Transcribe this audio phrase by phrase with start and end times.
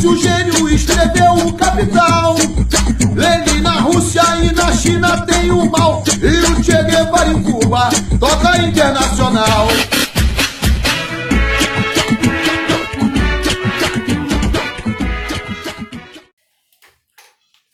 [0.00, 2.34] Márcio Gênio escreveu o Capital.
[3.14, 6.02] Lenin na Rússia e na China tem o mal.
[6.22, 9.66] E o Che Guevara em Cuba toca internacional.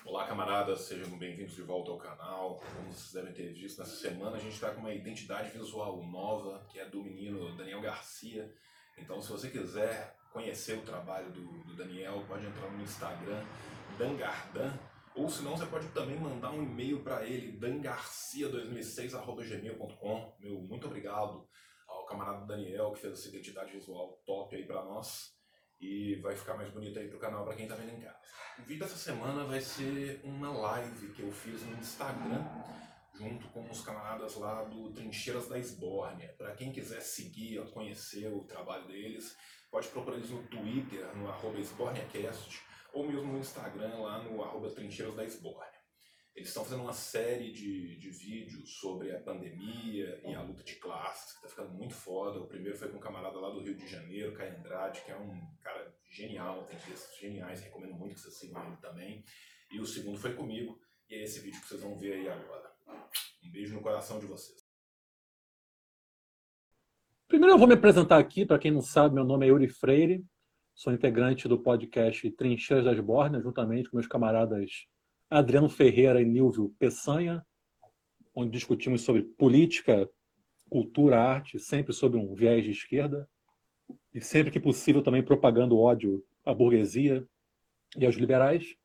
[0.05, 2.61] Olá, camaradas, sejam bem-vindos de volta ao canal.
[2.75, 6.67] Como vocês devem ter visto, nessa semana a gente está com uma identidade visual nova,
[6.73, 8.53] que é do menino Daniel Garcia.
[8.99, 13.43] Então, se você quiser conhecer o trabalho do, do Daniel, pode entrar no Instagram,
[13.99, 14.79] dangardan,
[15.15, 20.37] ou se não, você pode também mandar um e-mail para ele, dangarcia2006.gmail.com.
[20.39, 21.49] Meu muito obrigado
[21.89, 25.35] ao camarada Daniel, que fez essa identidade visual top aí para nós.
[25.81, 28.21] E vai ficar mais bonito aí pro canal para quem tá vendo em casa.
[28.59, 32.45] O vídeo dessa semana vai ser uma live que eu fiz no Instagram
[33.15, 36.35] junto com os camaradas lá do Trincheiras da Esbórnia.
[36.37, 39.35] Para quem quiser seguir, conhecer o trabalho deles,
[39.71, 41.59] pode procurar eles no Twitter, no arroba
[42.93, 45.77] ou mesmo no Instagram, lá no arroba Trincheiras da Esbórnia.
[46.35, 50.77] Eles estão fazendo uma série de, de vídeos sobre a pandemia e a luta de
[50.77, 52.39] classes, que está ficando muito foda.
[52.39, 55.17] O primeiro foi com um camarada lá do Rio de Janeiro, Caio Andrade, que é
[55.17, 59.25] um cara genial, tem textos geniais, recomendo muito que vocês sigam ele também.
[59.71, 62.71] E o segundo foi comigo, e é esse vídeo que vocês vão ver aí agora.
[63.43, 64.66] Um beijo no coração de vocês.
[67.29, 70.25] Primeiro eu vou me apresentar aqui, para quem não sabe, meu nome é Yuri Freire,
[70.73, 74.87] sou integrante do podcast Trincheiras das Bornas, juntamente com meus camaradas
[75.29, 77.45] Adriano Ferreira e Nilvio Peçanha,
[78.33, 80.09] onde discutimos sobre política,
[80.71, 83.29] cultura, arte, sempre sob um viés de esquerda,
[84.15, 87.27] e sempre que possível também propagando ódio à burguesia
[87.97, 88.77] e aos liberais.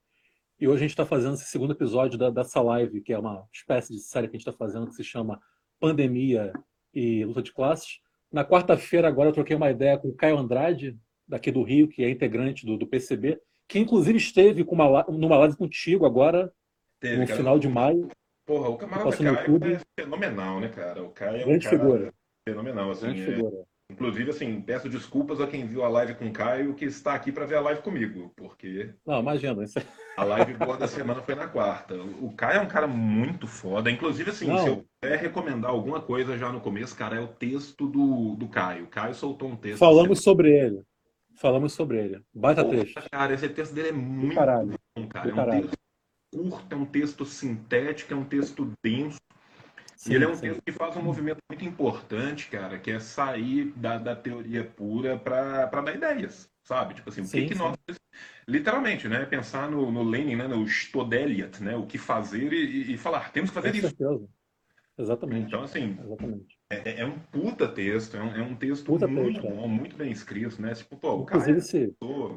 [0.60, 3.48] E hoje a gente está fazendo esse segundo episódio da, dessa live, que é uma
[3.54, 5.40] espécie de série que a gente está fazendo, que se chama
[5.80, 6.52] Pandemia
[6.92, 8.02] e Luta de Classes.
[8.32, 12.04] Na quarta-feira, agora, eu troquei uma ideia com o Caio Andrade, daqui do Rio, que
[12.04, 16.52] é integrante do, do PCB, que inclusive esteve com uma, numa live contigo agora,
[17.00, 17.38] Teve, no cara.
[17.38, 18.10] final de maio.
[18.46, 21.04] Porra, o camarada Caio é fenomenal, né, cara?
[21.04, 22.14] O Caio é um cara figura.
[22.48, 23.02] fenomenal, assim.
[23.06, 23.26] Grande é...
[23.26, 23.71] figura.
[23.92, 27.32] Inclusive, assim, peço desculpas a quem viu a live com o Caio, que está aqui
[27.32, 28.94] para ver a live comigo, porque...
[29.06, 29.64] Não, imagina.
[29.64, 29.80] Isso...
[30.18, 31.96] A live boa da semana foi na quarta.
[31.96, 33.90] O Caio é um cara muito foda.
[33.90, 34.58] Inclusive, assim, Não.
[34.58, 38.48] se eu puder recomendar alguma coisa já no começo, cara, é o texto do, do
[38.50, 38.84] Caio.
[38.84, 39.80] O Caio soltou um texto.
[39.80, 40.84] Falamos sobre ele.
[41.38, 42.22] Falamos sobre ele.
[42.34, 43.10] Baita Poxa, texto.
[43.10, 44.74] Cara, esse texto dele é muito caralho.
[44.96, 45.30] bom, cara.
[45.30, 45.78] É um texto
[46.32, 49.20] curto, é um texto sintético, é um texto denso.
[50.02, 50.42] Sim, e ele é um sim.
[50.42, 55.16] texto que faz um movimento muito importante, cara, que é sair da, da teoria pura
[55.16, 56.96] para dar ideias, sabe?
[56.96, 57.78] Tipo assim, o que, que nós.
[58.48, 59.24] Literalmente, né?
[59.26, 60.48] Pensar no, no Lenin, né?
[60.48, 61.76] no Stodeliat, né?
[61.76, 63.88] O que fazer e, e falar, temos que fazer Com isso.
[63.90, 64.28] Certeza.
[64.98, 65.48] Exatamente.
[65.48, 66.58] Então, assim, Exatamente.
[66.72, 69.96] É, é, um puta texto, é um, é um texto puta muito texto, bom, muito
[69.96, 70.74] bem escrito, né?
[70.74, 71.94] Tipo, pô, o cara esse...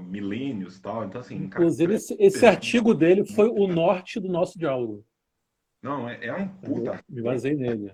[0.07, 1.37] milênios e tal, então assim...
[1.37, 5.03] Inclusive, cara, esse, esse artigo dele foi o norte do nosso diálogo.
[5.85, 7.05] Não, é, é um puta...
[7.09, 7.93] Me basei nele.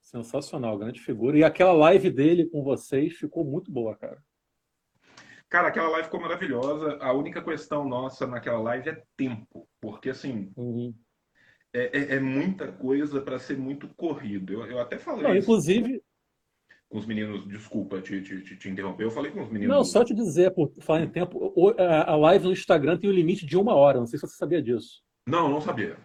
[0.00, 1.36] Sensacional, grande figura.
[1.36, 4.22] E aquela live dele com vocês ficou muito boa, cara.
[5.48, 6.96] Cara, aquela live ficou maravilhosa.
[7.00, 9.68] A única questão nossa naquela live é tempo.
[9.80, 10.94] Porque, assim, uhum
[11.74, 14.52] é, é, é muita coisa para ser muito corrido.
[14.52, 15.24] Eu, eu até falei.
[15.24, 16.00] Não, inclusive.
[16.88, 19.74] Com os meninos, desculpa te, te, te, interromper, eu falei com os meninos.
[19.74, 23.44] Não, só te dizer, por falar em tempo, a live no Instagram tem um limite
[23.44, 23.98] de uma hora.
[23.98, 25.02] Não sei se você sabia disso.
[25.26, 25.96] Não, não sabia.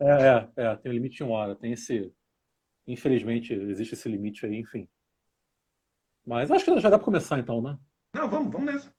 [0.00, 1.56] É, é, é tem um limite de uma hora.
[1.56, 2.12] Tem esse.
[2.86, 4.88] Infelizmente, existe esse limite aí, enfim.
[6.24, 7.78] Mas acho que já dá para começar então, né?
[8.14, 8.96] Não, vamos, vamos nessa.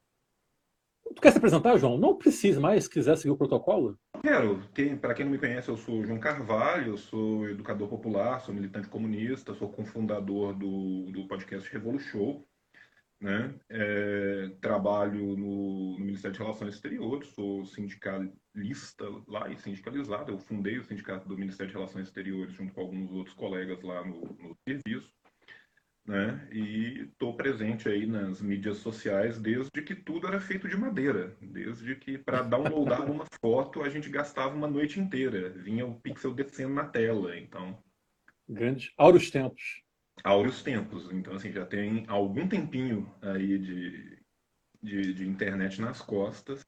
[1.16, 1.98] Tu quer se apresentar, João?
[1.98, 3.98] Não precisa mais, se quiser seguir o protocolo.
[4.22, 4.62] Quero.
[5.00, 8.88] Para quem não me conhece, eu sou João Carvalho, eu sou educador popular, sou militante
[8.88, 12.48] comunista, sou cofundador do, do podcast Revolu Show.
[13.20, 13.56] Né?
[13.70, 17.66] É, trabalho no, no, Ministério de Relações Exteriores, sou
[18.58, 20.32] sindicalista lá e sindicalizado.
[20.32, 24.04] Eu fundei o Sindicato do Ministério de Relações Exteriores junto com alguns outros colegas lá
[24.04, 25.16] no, no serviço
[26.08, 26.48] né?
[26.54, 31.96] E estou presente aí nas mídias sociais desde que tudo era feito de madeira, desde
[31.98, 36.74] que para downloadar uma foto a gente gastava uma noite inteira, vinha o pixel descendo
[36.74, 37.78] na tela, então.
[38.48, 39.84] Grandes, áureos tempos.
[40.24, 44.18] Áureos tempos, então assim já tem algum tempinho aí de,
[44.82, 46.66] de, de internet nas costas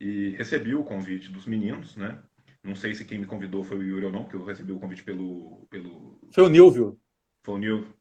[0.00, 2.18] e recebi o convite dos meninos, né?
[2.62, 4.78] Não sei se quem me convidou foi o Yuri ou não, porque eu recebi o
[4.78, 5.66] convite pelo.
[5.70, 6.18] pelo...
[6.32, 6.98] Foi o Nilvio.
[7.42, 7.94] Foi o Nilvio.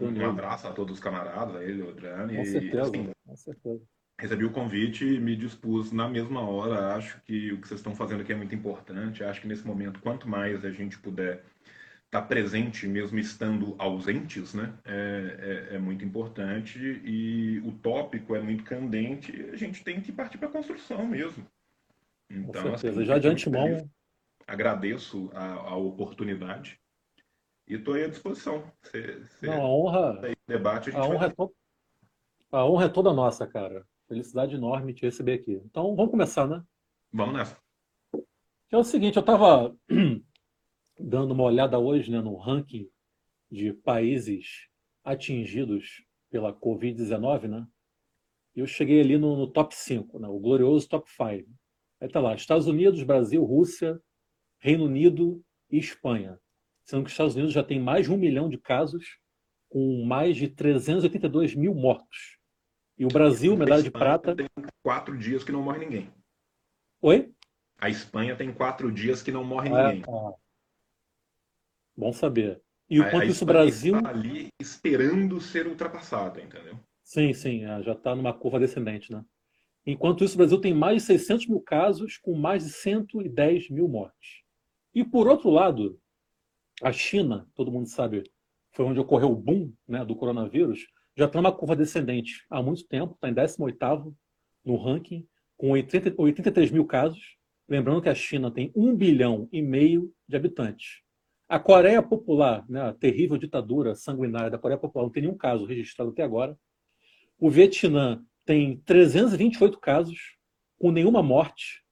[0.00, 2.34] Um abraço a todos os camaradas, a ele, o Adriano.
[2.34, 3.82] Com certeza, assim, com certeza.
[4.20, 6.94] Recebi o convite e me dispus na mesma hora.
[6.94, 9.22] Acho que o que vocês estão fazendo aqui é muito importante.
[9.22, 11.44] Acho que nesse momento, quanto mais a gente puder
[12.14, 14.72] tá presente mesmo estando ausentes, né?
[14.84, 19.32] É, é, é, muito importante e o tópico é muito candente.
[19.52, 21.44] A gente tem que partir para a construção mesmo.
[22.30, 23.00] Então, Com certeza.
[23.00, 23.90] Assim, Já de antemão.
[24.46, 26.78] Agradeço a, a oportunidade
[27.66, 28.62] e estou à disposição.
[28.82, 30.36] Cê, cê Não, a honra.
[30.46, 31.52] Debate, a, a honra, é to...
[32.52, 33.84] a honra é toda nossa, cara.
[34.06, 35.60] Felicidade enorme te receber aqui.
[35.64, 36.62] Então, vamos começar, né?
[37.12, 37.58] Vamos nessa.
[38.70, 39.74] é o seguinte, eu estava
[40.98, 42.88] dando uma olhada hoje né, no ranking
[43.50, 44.68] de países
[45.02, 47.66] atingidos pela Covid-19, né?
[48.54, 51.48] Eu cheguei ali no, no top 5, né, o glorioso top 5.
[52.00, 54.00] Aí tá lá, Estados Unidos, Brasil, Rússia,
[54.58, 56.38] Reino Unido e Espanha.
[56.84, 59.18] Sendo que os Estados Unidos já tem mais de um milhão de casos,
[59.68, 62.38] com mais de 382 mil mortos.
[62.96, 64.36] E o Brasil, medalha de prata.
[64.36, 64.48] Tem
[64.82, 66.12] quatro dias que não morre ninguém.
[67.00, 67.32] Oi?
[67.78, 70.04] A Espanha tem quatro dias que não morre ah, ninguém.
[70.08, 70.32] Ah.
[71.96, 72.60] Bom saber.
[72.88, 73.96] E o quanto isso o Brasil.
[73.96, 76.78] Está ali esperando ser ultrapassado, entendeu?
[77.02, 79.24] Sim, sim, é, já está numa curva descendente, né?
[79.86, 83.86] Enquanto isso, o Brasil tem mais de 600 mil casos, com mais de 110 mil
[83.86, 84.42] mortes.
[84.94, 86.00] E, por outro lado,
[86.82, 88.22] a China, todo mundo sabe,
[88.72, 90.86] foi onde ocorreu o boom né, do coronavírus,
[91.16, 94.14] já está numa curva descendente há muito tempo, está em 18º
[94.64, 97.36] no ranking, com 80, 83 mil casos.
[97.68, 101.03] Lembrando que a China tem 1 bilhão e meio de habitantes.
[101.54, 105.64] A Coreia Popular, né, a terrível ditadura sanguinária da Coreia Popular, não tem nenhum caso
[105.64, 106.58] registrado até agora.
[107.38, 110.36] O Vietnã tem 328 casos,
[110.80, 111.84] com nenhuma morte.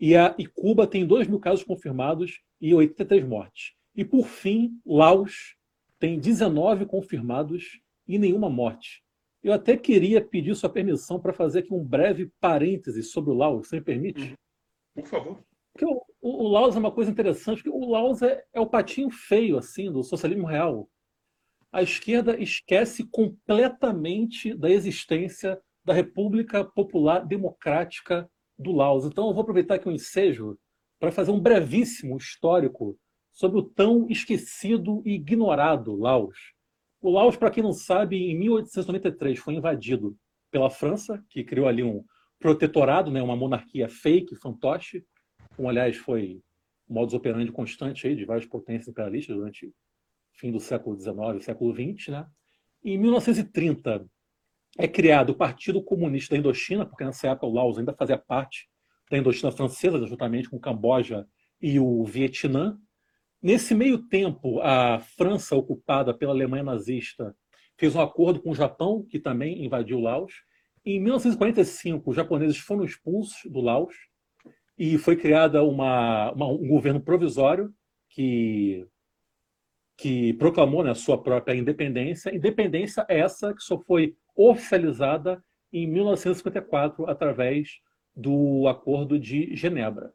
[0.00, 3.74] E, a, e Cuba tem 2 mil casos confirmados e 83 mortes.
[3.94, 5.54] E, por fim, Laos
[6.00, 9.04] tem 19 confirmados e nenhuma morte.
[9.44, 13.68] Eu até queria pedir sua permissão para fazer aqui um breve parêntese sobre o Laos,
[13.68, 14.34] se me permite?
[14.92, 15.44] Por favor.
[15.72, 15.86] Porque
[16.24, 19.58] o, o Laos é uma coisa interessante, porque o Laos é, é o patinho feio
[19.58, 20.88] assim do socialismo real.
[21.70, 28.26] A esquerda esquece completamente da existência da República Popular Democrática
[28.58, 29.04] do Laos.
[29.04, 30.56] Então, eu vou aproveitar aqui o um ensejo
[30.98, 32.98] para fazer um brevíssimo histórico
[33.30, 36.38] sobre o tão esquecido e ignorado Laos.
[37.02, 40.16] O Laos, para quem não sabe, em 1893 foi invadido
[40.50, 42.02] pela França, que criou ali um
[42.38, 45.04] protetorado, né, uma monarquia fake, fantoche,
[45.56, 46.40] como aliás foi
[46.88, 49.72] o modus operandi constante aí de várias potências imperialistas durante o
[50.32, 52.08] fim do século XIX século XX.
[52.08, 52.26] Né?
[52.84, 54.06] Em 1930
[54.78, 58.68] é criado o Partido Comunista da Indochina, porque nessa época o Laos ainda fazia parte
[59.10, 61.26] da Indochina francesa, juntamente com o Camboja
[61.60, 62.76] e o Vietnã.
[63.40, 67.36] Nesse meio tempo, a França, ocupada pela Alemanha nazista,
[67.78, 70.32] fez um acordo com o Japão, que também invadiu o Laos.
[70.84, 73.94] Em 1945, os japoneses foram expulsos do Laos
[74.76, 77.72] e foi criada uma, uma um governo provisório
[78.08, 78.86] que,
[79.96, 82.34] que proclamou né, sua própria independência.
[82.34, 85.42] Independência essa que só foi oficializada
[85.72, 87.80] em 1954 através
[88.14, 90.12] do Acordo de Genebra.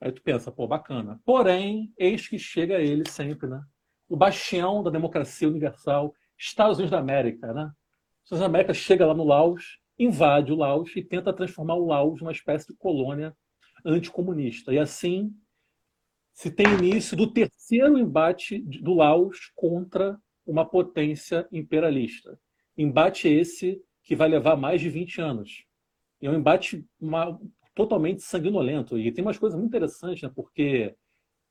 [0.00, 1.20] Aí tu pensa, pô, bacana.
[1.24, 3.62] Porém, eis que chega ele sempre, né?
[4.08, 7.70] O bastião da democracia universal, Estados Unidos da América, né?
[8.22, 11.86] Estados Unidos da América chega lá no Laos, invade o Laos e tenta transformar o
[11.86, 13.34] Laos numa espécie de colônia
[13.84, 14.72] anticomunista.
[14.72, 15.34] E assim
[16.32, 22.38] se tem início do terceiro embate do Laos contra uma potência imperialista.
[22.76, 25.64] Embate esse que vai levar mais de 20 anos.
[26.20, 27.40] É um embate uma,
[27.74, 28.98] totalmente sanguinolento.
[28.98, 30.30] E tem umas coisas muito interessantes, né?
[30.34, 30.94] porque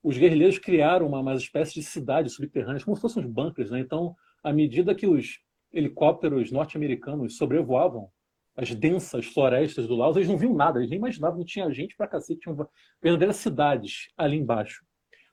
[0.04, 3.72] os guerrilheiros criaram uma, uma espécie de cidade subterrânea, como se fossem uns bunkers.
[3.72, 3.80] Né?
[3.80, 5.40] Então, à medida que os
[5.74, 8.10] helicópteros norte-americanos sobrevoavam
[8.56, 11.96] as densas florestas do Laos, eles não viam nada, eles nem imaginavam que tinha gente
[11.96, 12.56] para cacete, tinha
[13.02, 14.86] verdadeiras cidades ali embaixo.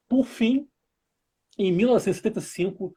[0.08, 0.68] Por fim,
[1.58, 2.94] em 1975,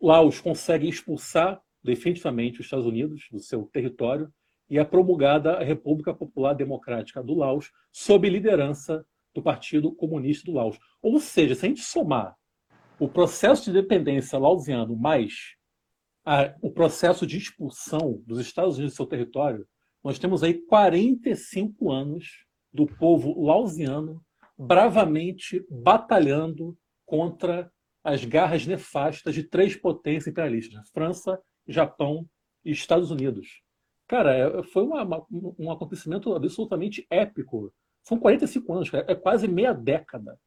[0.00, 4.32] Laos consegue expulsar definitivamente os Estados Unidos do seu território
[4.68, 10.56] e é promulgada a República Popular Democrática do Laos, sob liderança do Partido Comunista do
[10.56, 10.78] Laos.
[11.00, 12.36] Ou seja, se a gente somar
[12.98, 15.56] o processo de independência lausiano mais
[16.24, 19.66] a, o processo de expulsão dos Estados Unidos do seu território,
[20.02, 24.22] nós temos aí 45 anos do povo lausiano
[24.56, 27.70] bravamente batalhando contra
[28.04, 32.28] as garras nefastas de três potências imperialistas: França, Japão
[32.64, 33.62] e Estados Unidos.
[34.08, 35.26] Cara, é, foi uma, uma,
[35.58, 37.72] um acontecimento absolutamente épico.
[38.02, 40.38] São 45 anos, é quase meia década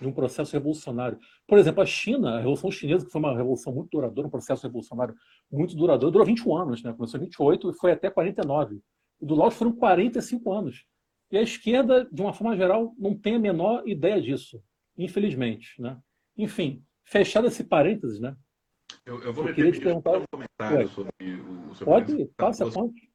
[0.00, 1.18] de um processo revolucionário.
[1.46, 4.62] Por exemplo, a China, a Revolução Chinesa, que foi uma revolução muito duradoura, um processo
[4.66, 5.14] revolucionário
[5.50, 6.92] muito duradouro, durou 21 anos, né?
[6.92, 8.80] começou em 28 e foi até 49.
[9.20, 10.84] O do Laos foram 45 anos.
[11.30, 14.62] E a esquerda, de uma forma geral, não tem a menor ideia disso,
[14.96, 15.80] infelizmente.
[15.80, 15.98] Né?
[16.36, 18.36] Enfim, fechado esse parênteses, né?
[19.06, 22.26] Eu, eu vou Eu me queria te perguntar- um comentário sobre o, o seu Pode,
[22.36, 23.10] passa, ponte.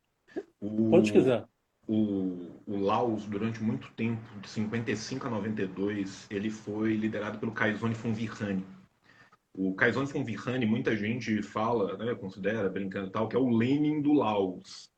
[0.60, 1.46] O- Quando quiser.
[1.88, 7.96] O, o Laos, durante muito tempo, de 55 a 92, ele foi liderado pelo Kaizone
[7.96, 8.66] Fonvirhani.
[9.54, 14.02] O Kaizone Fonvirhani, muita gente fala, né, considera, brincando e tal, que é o Lenin
[14.02, 14.92] do Laos.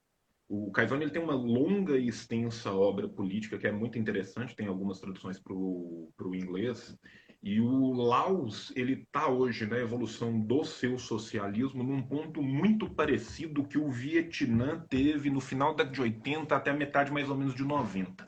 [0.50, 4.66] O Kaizone ele tem uma longa e extensa obra política que é muito interessante, tem
[4.66, 6.98] algumas traduções para o inglês.
[7.42, 13.64] E o Laos, ele está hoje na evolução do seu socialismo num ponto muito parecido
[13.64, 17.38] que o Vietnã teve no final da década de 80 até a metade mais ou
[17.38, 18.28] menos de 90.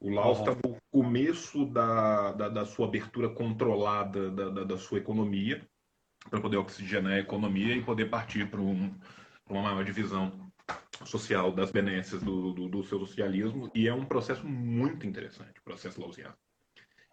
[0.00, 0.50] O Laos Aham.
[0.50, 5.68] está no começo da, da, da sua abertura controlada da, da, da sua economia,
[6.30, 8.94] para poder oxigenar a economia e poder partir para um,
[9.48, 10.48] uma maior divisão
[11.04, 13.70] social das benécias do, do, do seu socialismo.
[13.74, 16.36] E é um processo muito interessante, o processo lausiano.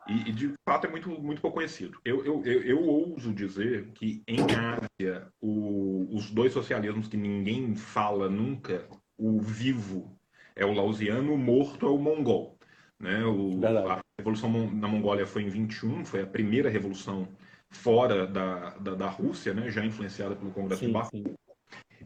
[0.08, 2.00] E, e, de fato é muito, muito pouco conhecido.
[2.06, 7.76] Eu, eu, eu, eu ouso dizer que em Ásia, o, os dois socialismos que ninguém
[7.76, 10.16] fala nunca, o vivo
[10.56, 12.58] é o lausiano, o morto é o mongol.
[13.00, 13.24] Né?
[13.26, 13.60] O,
[13.90, 17.28] a revolução na Mongólia foi em 21, foi a primeira revolução
[17.70, 19.70] fora da, da, da Rússia, né?
[19.70, 21.10] já influenciada pelo Congresso de Sim, Baku.
[21.10, 21.24] sim.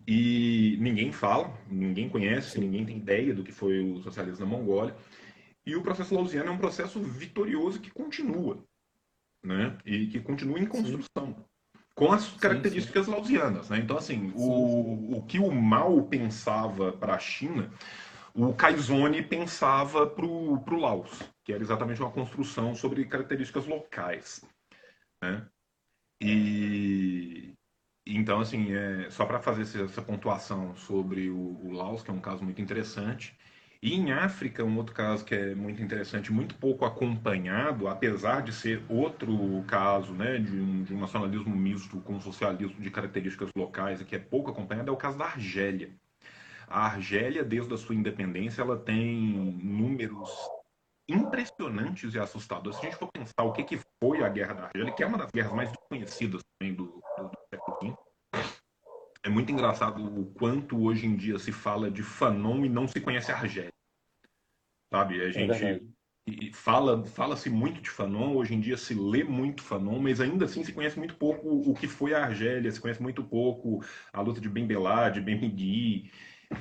[0.08, 4.96] E ninguém fala, ninguém conhece, ninguém tem ideia do que foi o socialismo na Mongólia.
[5.70, 8.64] E o processo lausiano é um processo vitorioso que continua,
[9.44, 9.78] né?
[9.86, 11.46] E que continua em construção,
[11.94, 13.78] com as características lausianas, né?
[13.78, 17.72] Então, assim, o, o que o Mao pensava para a China,
[18.34, 24.44] o Kaizone pensava para o Laos, que era exatamente uma construção sobre características locais,
[25.22, 25.46] né?
[26.20, 27.54] E
[28.08, 32.14] então, assim, é, só para fazer essa, essa pontuação sobre o, o Laos, que é
[32.14, 33.38] um caso muito interessante.
[33.81, 38.51] E em África, um outro caso que é muito interessante, muito pouco acompanhado, apesar de
[38.51, 44.01] ser outro caso né, de, um, de um nacionalismo misto com socialismo de características locais
[44.01, 45.95] e que é pouco acompanhado, é o caso da Argélia.
[46.67, 50.29] A Argélia, desde a sua independência, ela tem números
[51.07, 52.77] impressionantes e assustadores.
[52.77, 55.07] Se a gente for pensar o que, que foi a Guerra da Argélia, que é
[55.07, 58.09] uma das guerras mais desconhecidas também do, do, do século XX,
[59.24, 63.00] é muito engraçado o quanto hoje em dia se fala de Fanon e não se
[63.00, 63.72] conhece a Argélia.
[64.93, 65.22] Sabe?
[65.22, 65.63] A É gente
[66.27, 70.46] e fala fala-se muito de Fanon, hoje em dia se lê muito Fanon, mas ainda
[70.46, 73.79] assim se conhece muito pouco o que foi a Argélia, se conhece muito pouco
[74.13, 76.12] a luta de Ben Bella, de Ben Migui,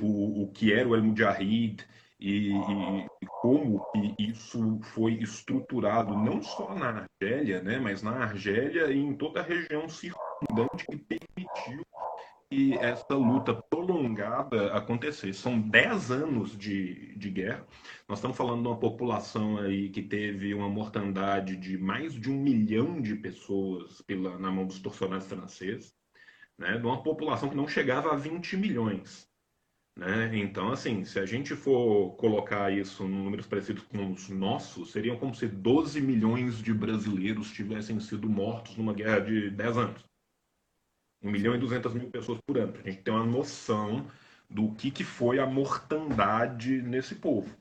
[0.00, 1.84] o, o que era o El Mujahid
[2.18, 3.86] e, e- como
[4.18, 9.44] isso foi estruturado não só na Argélia, né, mas na Argélia e em toda a
[9.44, 11.82] região circundante que permitiu
[12.50, 15.38] que essa luta prolongada acontecesse.
[15.38, 17.66] São 10 anos de, de guerra.
[18.08, 22.40] Nós estamos falando de uma população aí que teve uma mortandade de mais de um
[22.40, 25.94] milhão de pessoas pela, na mão dos torcionários franceses,
[26.56, 26.78] né?
[26.78, 29.28] de uma população que não chegava a 20 milhões.
[29.94, 30.30] Né?
[30.38, 35.18] Então, assim, se a gente for colocar isso em números parecidos com os nossos, seriam
[35.18, 40.08] como se 12 milhões de brasileiros tivessem sido mortos numa guerra de 10 anos.
[41.22, 42.72] 1 milhão e 200 mil pessoas por ano.
[42.72, 44.10] Pra gente ter uma noção
[44.48, 47.54] do que, que foi a mortandade nesse povo.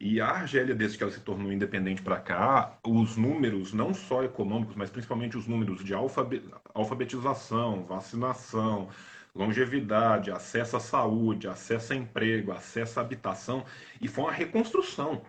[0.00, 4.22] E a Argélia, desde que ela se tornou independente para cá, os números, não só
[4.22, 8.88] econômicos, mas principalmente os números de alfabe- alfabetização, vacinação,
[9.34, 13.64] longevidade, acesso à saúde, acesso a emprego, acesso à habitação,
[14.00, 15.22] e foi uma reconstrução.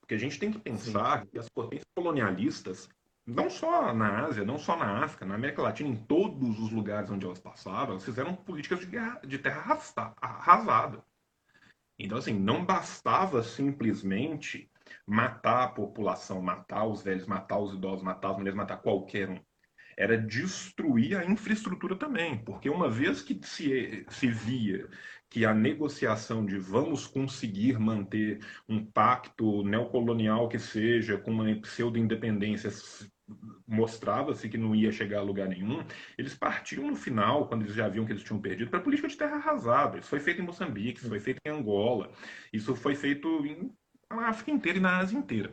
[0.00, 2.88] Porque a gente tem que pensar que as potências colonialistas,
[3.28, 7.10] não só na Ásia, não só na África, na América Latina, em todos os lugares
[7.10, 9.78] onde elas passaram, elas fizeram políticas de, guerra- de terra
[10.20, 11.04] arrasada.
[11.98, 14.70] Então, assim, não bastava simplesmente
[15.06, 19.38] matar a população, matar os velhos, matar os idosos, matar as mulheres, matar qualquer um.
[19.96, 24.88] Era destruir a infraestrutura também, porque uma vez que se, se via
[25.28, 32.70] que a negociação de vamos conseguir manter um pacto neocolonial que seja, com uma pseudo-independência,
[33.66, 35.84] mostrava-se que não ia chegar a lugar nenhum,
[36.16, 39.08] eles partiam no final, quando eles já viam que eles tinham perdido, para a política
[39.08, 39.98] de terra arrasada.
[39.98, 42.10] Isso foi feito em Moçambique, isso foi feito em Angola,
[42.52, 43.70] isso foi feito em,
[44.10, 45.52] na África inteira e na Ásia inteira.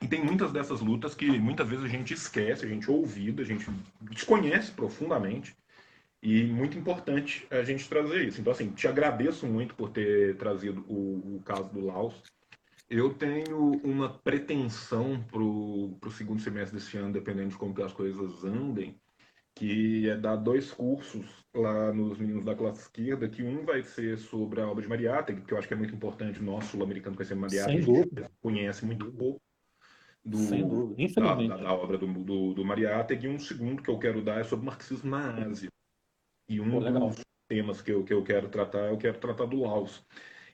[0.00, 3.46] E tem muitas dessas lutas que muitas vezes a gente esquece, a gente ouvida, a
[3.46, 3.66] gente
[4.00, 5.54] desconhece profundamente.
[6.20, 8.40] E muito importante a gente trazer isso.
[8.40, 12.22] Então, assim, te agradeço muito por ter trazido o, o caso do Laos.
[12.94, 17.92] Eu tenho uma pretensão para o segundo semestre desse ano, dependendo de como que as
[17.92, 19.00] coisas andem,
[19.54, 24.18] que é dar dois cursos lá nos meninos da classe esquerda, que um vai ser
[24.18, 27.16] sobre a obra de Mariátegui, que eu acho que é muito importante o nosso sul-americano
[27.16, 28.30] conhecer Mariátegui, Sem dúvida.
[28.42, 29.40] conhece muito pouco.
[30.24, 31.48] do, Sem dúvida, da, infelizmente.
[31.48, 33.26] da- da obra do, do, do Mariátegui.
[33.26, 35.70] E um segundo que eu quero dar é sobre o marxismo na Ásia.
[36.48, 37.08] E um Pô, legal.
[37.08, 40.04] dos temas que eu, que eu quero tratar, eu quero tratar do Laos.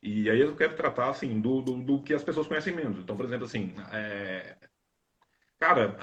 [0.02, 3.00] E aí eu quero tratar, assim, do, do, do que as pessoas conhecem menos.
[3.00, 4.56] Então, por exemplo, assim, é,
[5.58, 5.96] Cara,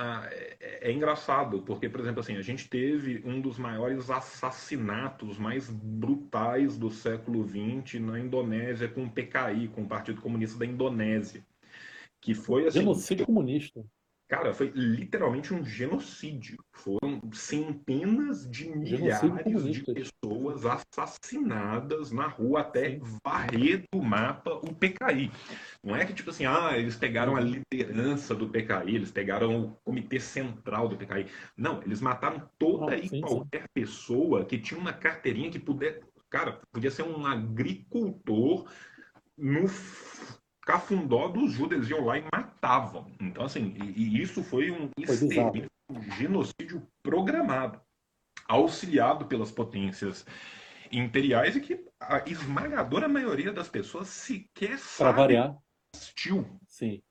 [0.60, 5.70] é, é engraçado, porque, por exemplo, assim, a gente teve um dos maiores assassinatos mais
[5.70, 11.42] brutais do século XX na Indonésia com o PKI, com o Partido Comunista da Indonésia.
[12.20, 12.80] Que foi assim.
[12.80, 13.82] Genocídio comunista.
[14.28, 16.58] Cara, foi literalmente um genocídio.
[16.72, 25.32] Foram centenas de milhares de pessoas assassinadas na rua até varrer do mapa o PKI.
[25.84, 29.76] Não é que, tipo assim, ah, eles pegaram a liderança do PKI, eles pegaram o
[29.84, 31.28] comitê central do PKI.
[31.56, 33.22] Não, eles mataram toda Ah, e sim, sim.
[33.22, 36.02] qualquer pessoa que tinha uma carteirinha que puder.
[36.32, 38.68] Cara, podia ser um agricultor
[39.38, 39.68] no
[40.66, 43.12] cafundó dos judeus, eles iam lá e matavam.
[43.22, 47.80] Então, assim, e, e isso foi um extermínio, um genocídio programado,
[48.48, 50.26] auxiliado pelas potências
[50.92, 55.56] imperiais e que a esmagadora maioria das pessoas sequer sabe variar,
[55.96, 56.60] existiu.
[56.68, 57.02] sim.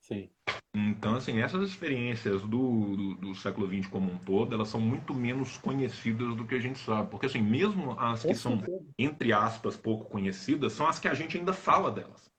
[0.00, 0.30] Sim.
[0.72, 5.12] Então, assim, essas experiências do, do, do século XX como um todo, elas são muito
[5.12, 7.10] menos conhecidas do que a gente sabe.
[7.10, 8.62] Porque, assim, mesmo as que são,
[8.96, 12.30] entre aspas, pouco conhecidas, são as que a gente ainda fala delas.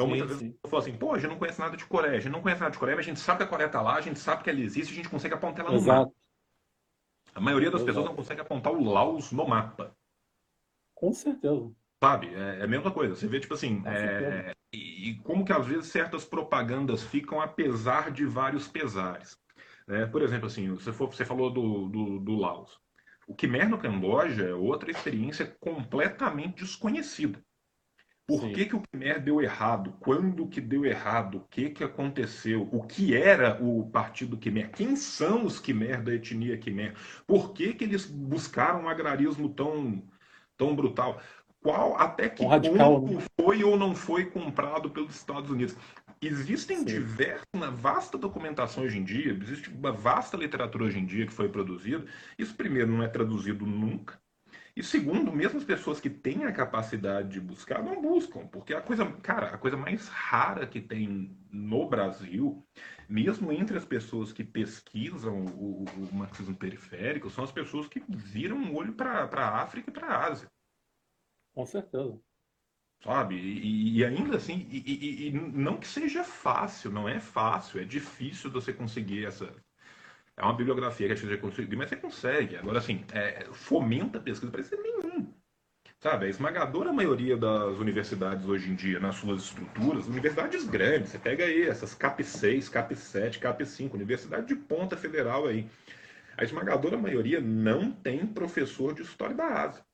[0.00, 0.58] Então, Sim, muitas vezes sim.
[0.64, 2.60] eu falo assim, pô, a gente não conhece nada de Coreia, a gente não conhece
[2.60, 4.42] nada de Coreia, mas a gente sabe que a Coreia está lá, a gente sabe
[4.42, 6.00] que ela existe, a gente consegue apontar ela no mapa.
[6.00, 6.14] Exato.
[7.34, 7.86] A maioria das Exato.
[7.86, 9.94] pessoas não consegue apontar o Laos no mapa.
[10.94, 11.70] Com certeza.
[12.02, 12.34] Sabe?
[12.34, 13.14] É, é a mesma coisa.
[13.14, 18.10] Você vê, tipo assim, é, e, e como que às vezes certas propagandas ficam apesar
[18.10, 19.36] de vários pesares.
[19.86, 20.06] né?
[20.06, 22.80] Por exemplo, assim, você, for, você falou do, do, do Laos.
[23.28, 27.44] O Khmer no Camboja é outra experiência completamente desconhecida.
[28.30, 28.52] Por Sim.
[28.52, 29.92] que, que o Khmer deu errado?
[29.98, 31.38] Quando que deu errado?
[31.38, 32.68] O que, que aconteceu?
[32.70, 34.70] O que era o Partido Khmer?
[34.70, 36.94] Quem são os Khmer da etnia Khmer?
[37.26, 40.00] Por que, que eles buscaram um agrarismo tão,
[40.56, 41.20] tão brutal?
[41.60, 43.26] Qual, até que radical, ponto né?
[43.40, 45.76] foi ou não foi comprado pelos Estados Unidos?
[46.22, 46.84] Existem Sim.
[46.84, 51.32] diversas, uma vasta documentação hoje em dia, existe uma vasta literatura hoje em dia que
[51.32, 52.06] foi produzida.
[52.38, 54.20] Isso, primeiro, não é traduzido nunca.
[54.76, 58.80] E segundo, mesmo as pessoas que têm a capacidade de buscar, não buscam, porque a
[58.80, 62.66] coisa, cara, a coisa mais rara que tem no Brasil,
[63.08, 68.62] mesmo entre as pessoas que pesquisam o, o marxismo periférico, são as pessoas que viram
[68.72, 70.48] o olho para a África e para a Ásia
[71.54, 72.20] Com certeza.
[73.02, 73.36] sabe?
[73.36, 77.84] E, e ainda assim, e, e- e não que seja fácil, não é fácil, é
[77.84, 79.54] difícil você conseguir essa.
[80.40, 82.56] É uma bibliografia que a gente conseguir, mas você consegue.
[82.56, 85.34] Agora, assim, é, fomenta a pesquisa para nenhum.
[85.98, 91.18] Sabe, a esmagadora maioria das universidades hoje em dia, nas suas estruturas, universidades grandes, você
[91.18, 95.68] pega aí essas CAP 6, CAP 7, CAP 5, universidade de ponta federal aí.
[96.38, 99.84] A esmagadora maioria não tem professor de história da Ásia.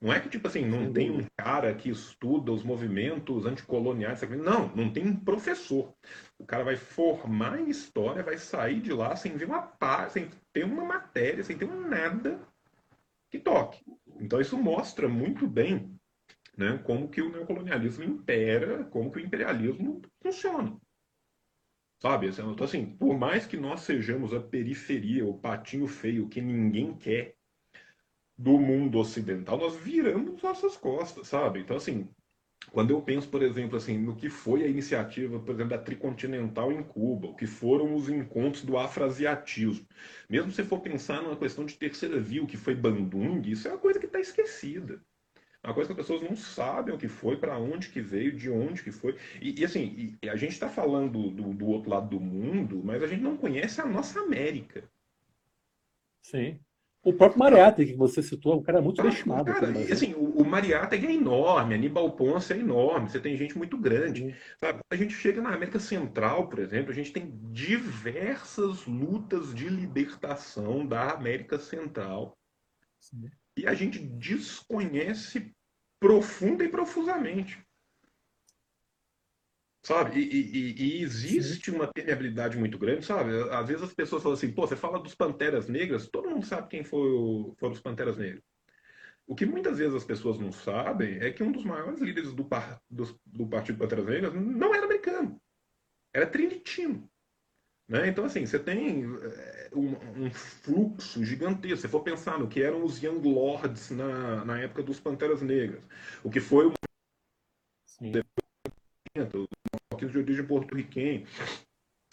[0.00, 4.22] Não é que, tipo assim, não tem um cara que estuda os movimentos anticoloniais.
[4.22, 5.92] Não, não tem um professor.
[6.38, 10.30] O cara vai formar em história, vai sair de lá sem ver uma pá, sem
[10.52, 12.40] ter uma matéria, sem ter um nada
[13.28, 13.84] que toque.
[14.20, 15.98] Então isso mostra muito bem
[16.56, 20.76] né, como que o neocolonialismo impera, como que o imperialismo funciona.
[22.00, 22.28] Sabe?
[22.28, 27.34] Então, assim, por mais que nós sejamos a periferia, o patinho feio que ninguém quer
[28.38, 31.60] do mundo ocidental, nós viramos nossas costas, sabe?
[31.60, 32.08] Então, assim,
[32.70, 36.70] quando eu penso, por exemplo, assim, no que foi a iniciativa, por exemplo, da Tricontinental
[36.70, 39.86] em Cuba, o que foram os encontros do afrasiatismo,
[40.28, 43.72] mesmo se for pensar numa questão de terceira via, o que foi Bandung, isso é
[43.72, 45.00] uma coisa que está esquecida.
[45.64, 48.48] Uma coisa que as pessoas não sabem o que foi, para onde que veio, de
[48.48, 49.16] onde que foi.
[49.40, 53.02] E, e, assim, e a gente está falando do, do outro lado do mundo, mas
[53.02, 54.88] a gente não conhece a nossa América.
[56.22, 56.60] Sim.
[57.08, 60.12] O próprio Mariátegui, que você citou, é um cara muito Ah, subestimado aqui cara, assim,
[60.12, 64.36] o, o Mariátegui é enorme, Aníbal Ponce é enorme, você tem gente muito grande.
[64.60, 64.80] Sabe?
[64.90, 70.86] A gente chega na América Central, por exemplo, a gente tem diversas lutas de libertação
[70.86, 72.36] da América Central
[73.00, 73.30] Sim.
[73.56, 75.50] e a gente desconhece
[75.98, 77.58] profunda e profusamente.
[79.82, 80.20] Sabe?
[80.20, 83.30] E, e- e- existe uma permeabilidade muito grande, sabe?
[83.50, 86.68] Às vezes as pessoas falam assim, pô, você fala dos Panteras Negras, todo mundo sabe
[86.68, 88.42] quem foi o- foram os Panteras Negras.
[89.26, 92.44] O que muitas vezes as pessoas não sabem é que um dos maiores líderes do,
[92.44, 95.40] par- dos- do Partido Panteras Negras não era americano,
[96.14, 97.10] era trinitino.
[97.88, 98.08] Né?
[98.08, 101.78] Então, assim, você tem é, um, um fluxo gigantesco.
[101.82, 105.82] Se for pensar no que eram os Young Lords na, na época dos Panteras Negras,
[106.22, 106.72] o que foi o
[107.86, 108.12] Sim.
[109.24, 109.46] Os
[109.90, 111.24] marroquinos de origem porto-riquenha.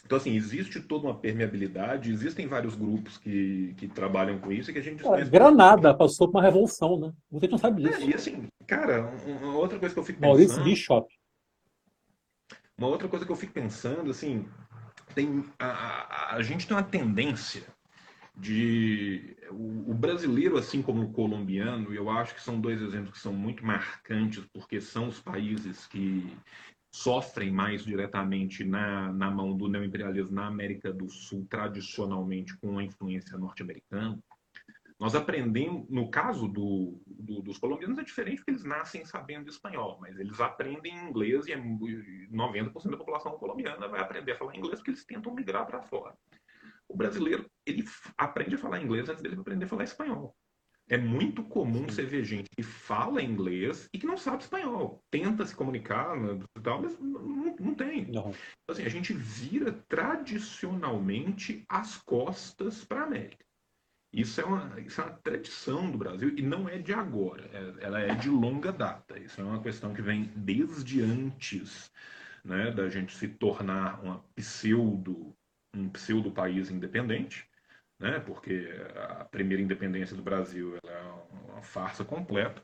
[0.06, 4.74] Então, assim, existe toda uma permeabilidade, existem vários grupos que, que trabalham com isso e
[4.74, 5.32] que a gente desconhece.
[5.32, 7.12] Granada passou por uma revolução, né?
[7.32, 8.02] Você não sabe disso.
[8.02, 10.38] É, e assim, cara, uma outra coisa que eu fico pensando...
[10.38, 11.08] Maurício Bishop.
[12.78, 14.46] Uma outra coisa que eu fico pensando, assim,
[15.16, 17.64] tem, a, a, a gente tem uma tendência
[18.38, 23.20] de o, o, brasileiro assim como o colombiano eu acho que são dois exemplos que
[23.20, 26.36] são muito marcantes porque são os países que
[26.96, 32.84] sofrem mais diretamente na, na mão do neoimperialismo na América do Sul tradicionalmente com a
[32.84, 34.18] influência norte-americana
[34.98, 39.98] nós aprendemos, no caso do, do, dos colombianos é diferente porque eles nascem sabendo espanhol,
[40.00, 44.92] mas eles aprendem inglês e 90% da população colombiana vai aprender a falar inglês porque
[44.92, 46.16] eles tentam migrar para fora.
[46.88, 47.84] O brasileiro, ele
[48.18, 50.34] aprende a falar inglês antes dele aprender a falar espanhol.
[50.88, 55.04] É muito comum você ver gente que fala inglês e que não sabe espanhol.
[55.10, 58.06] Tenta se comunicar né, tal, mas não, não tem.
[58.06, 58.30] Não.
[58.30, 63.44] Então, assim, a gente vira tradicionalmente as costas para a América.
[64.14, 67.86] Isso é, uma, isso é uma tradição do Brasil e não é de agora, é,
[67.86, 69.20] ela é de longa data.
[69.20, 71.92] Isso é uma questão que vem desde antes
[72.42, 75.36] né, da gente se tornar uma pseudo,
[75.76, 77.46] um pseudo país independente,
[78.06, 78.70] né, porque
[79.20, 82.64] a primeira independência do Brasil é uma farsa completa,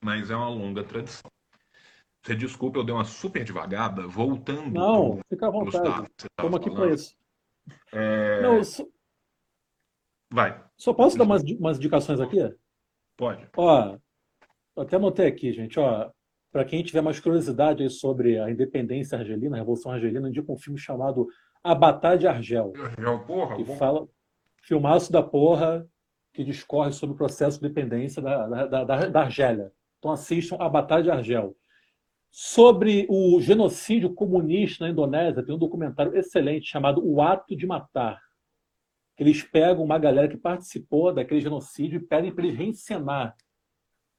[0.00, 1.30] mas é uma longa tradição.
[2.22, 4.72] Você desculpa, eu dei uma super devagada, voltando.
[4.72, 6.08] Não, pro, fica à vontade.
[6.18, 7.14] Estamos aqui para isso.
[7.92, 8.42] É...
[8.42, 8.60] Não,
[10.32, 10.64] Vai.
[10.76, 12.38] Só posso dar umas, umas indicações aqui?
[13.16, 13.46] Pode.
[13.56, 13.96] Ó,
[14.76, 16.10] até anotei aqui, gente, ó.
[16.50, 20.78] Para quem tiver mais curiosidade sobre a independência argelina, a Revolução Argelina, indica um filme
[20.78, 21.28] chamado
[21.62, 22.72] A Batalha de Argel.
[22.76, 23.76] Argel, porra, que bom.
[23.76, 24.08] fala
[24.66, 25.86] filmaço da porra
[26.32, 29.72] que discorre sobre o processo de independência da, da, da, da Argélia.
[29.98, 31.56] Então assistam A Batalha de Argel.
[32.30, 38.20] Sobre o genocídio comunista na Indonésia, tem um documentário excelente chamado O Ato de Matar
[39.18, 43.34] eles pegam uma galera que participou daquele genocídio e pedem para eles reencenar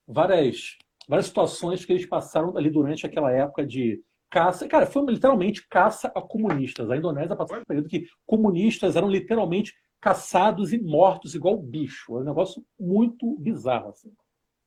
[0.07, 4.67] várias, várias situações que eles passaram ali durante aquela época de caça.
[4.67, 6.89] Cara, foi literalmente caça a comunistas.
[6.89, 12.17] A Indonésia passou um período que comunistas eram literalmente caçados e mortos igual bicho.
[12.17, 13.89] É um negócio muito bizarro.
[13.89, 14.11] Assim.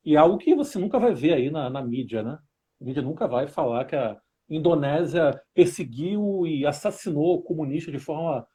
[0.05, 2.39] E é algo que você nunca vai ver aí na, na mídia, né?
[2.81, 4.17] A mídia nunca vai falar que a
[4.49, 8.47] Indonésia perseguiu e assassinou comunistas de forma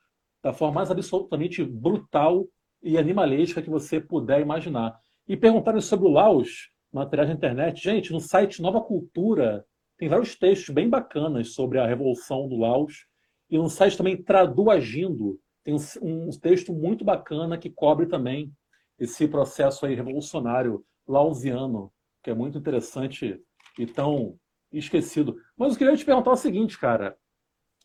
[0.44, 2.46] da forma mais absolutamente brutal
[2.84, 4.96] e animalesca que você puder imaginar.
[5.28, 7.84] E perguntaram sobre o Laos, materiais na internet.
[7.84, 9.66] Gente, no site Nova Cultura
[9.98, 13.08] tem vários textos bem bacanas sobre a Revolução do Laos.
[13.50, 18.54] E no site também Tradu Agindo tem um, texto muito bacana que cobre também
[18.99, 21.91] esse processo aí revolucionário lausiano,
[22.23, 23.41] que é muito interessante
[23.78, 24.38] e tão
[24.71, 25.36] esquecido.
[25.58, 27.17] Mas eu queria te perguntar o seguinte, cara.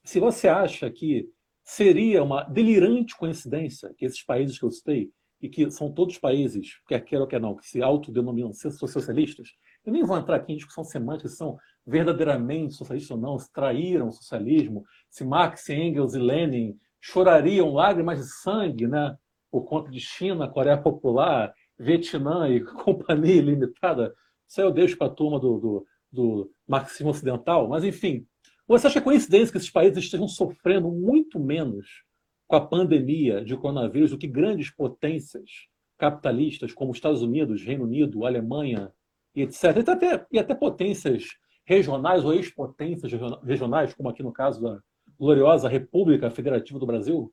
[0.04, 1.28] Se você acha que
[1.64, 5.10] seria uma delirante coincidência que esses países que eu citei,
[5.42, 9.48] e que são todos países, quer queira ou quer não, que se autodenominam socialistas,
[9.86, 13.50] eu nem vou entrar aqui em discussão semântica se são verdadeiramente socialistas ou não, se
[13.50, 19.16] traíram o socialismo, se Marx, Engels e Lenin chorariam lágrimas de sangue né,
[19.50, 24.14] por conta de China, Coreia Popular, Vietnã e Companhia Limitada.
[24.48, 28.26] Isso deixo para a turma do, do, do marxismo ocidental, mas enfim,
[28.66, 32.04] você acha coincidência que esses países estejam sofrendo muito menos
[32.46, 35.50] com a pandemia de coronavírus do que grandes potências
[35.98, 38.92] capitalistas como Estados Unidos, Reino Unido, Alemanha
[39.34, 39.76] e etc.
[39.76, 41.24] E até, e até potências
[41.64, 43.12] regionais ou ex-potências
[43.44, 44.80] regionais, como aqui no caso da
[45.20, 47.30] gloriosa República Federativa do Brasil?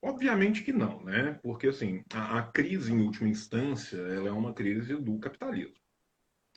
[0.00, 1.38] Obviamente que não, né?
[1.42, 5.74] Porque assim, a, a crise em última instância, ela é uma crise do capitalismo.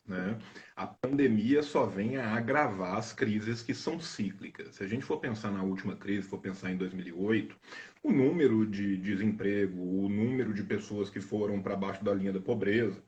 [0.08, 0.38] Né?
[0.76, 4.76] A pandemia só vem a agravar as crises que são cíclicas.
[4.76, 7.58] Se a gente for pensar na última crise, for pensar em 2008,
[8.04, 12.39] o número de desemprego, o número de pessoas que foram para baixo da linha da
[12.39, 13.04] pobreza,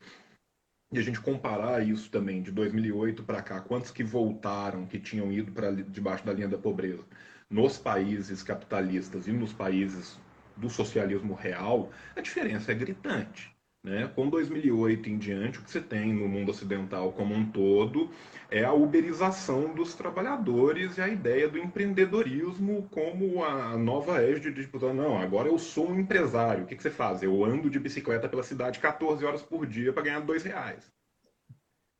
[0.91, 5.31] e a gente comparar isso também de 2008 para cá, quantos que voltaram, que tinham
[5.31, 7.05] ido para debaixo da linha da pobreza,
[7.49, 10.19] nos países capitalistas e nos países
[10.55, 13.56] do socialismo real, a diferença é gritante.
[13.87, 14.11] Né?
[14.13, 18.11] Com 2008 em diante, o que você tem no mundo ocidental como um todo
[18.51, 24.65] é a uberização dos trabalhadores e a ideia do empreendedorismo como a nova égide de
[24.65, 26.65] tipo, não, agora eu sou um empresário.
[26.65, 27.23] O que, que você faz?
[27.23, 30.91] Eu ando de bicicleta pela cidade 14 horas por dia para ganhar dois reais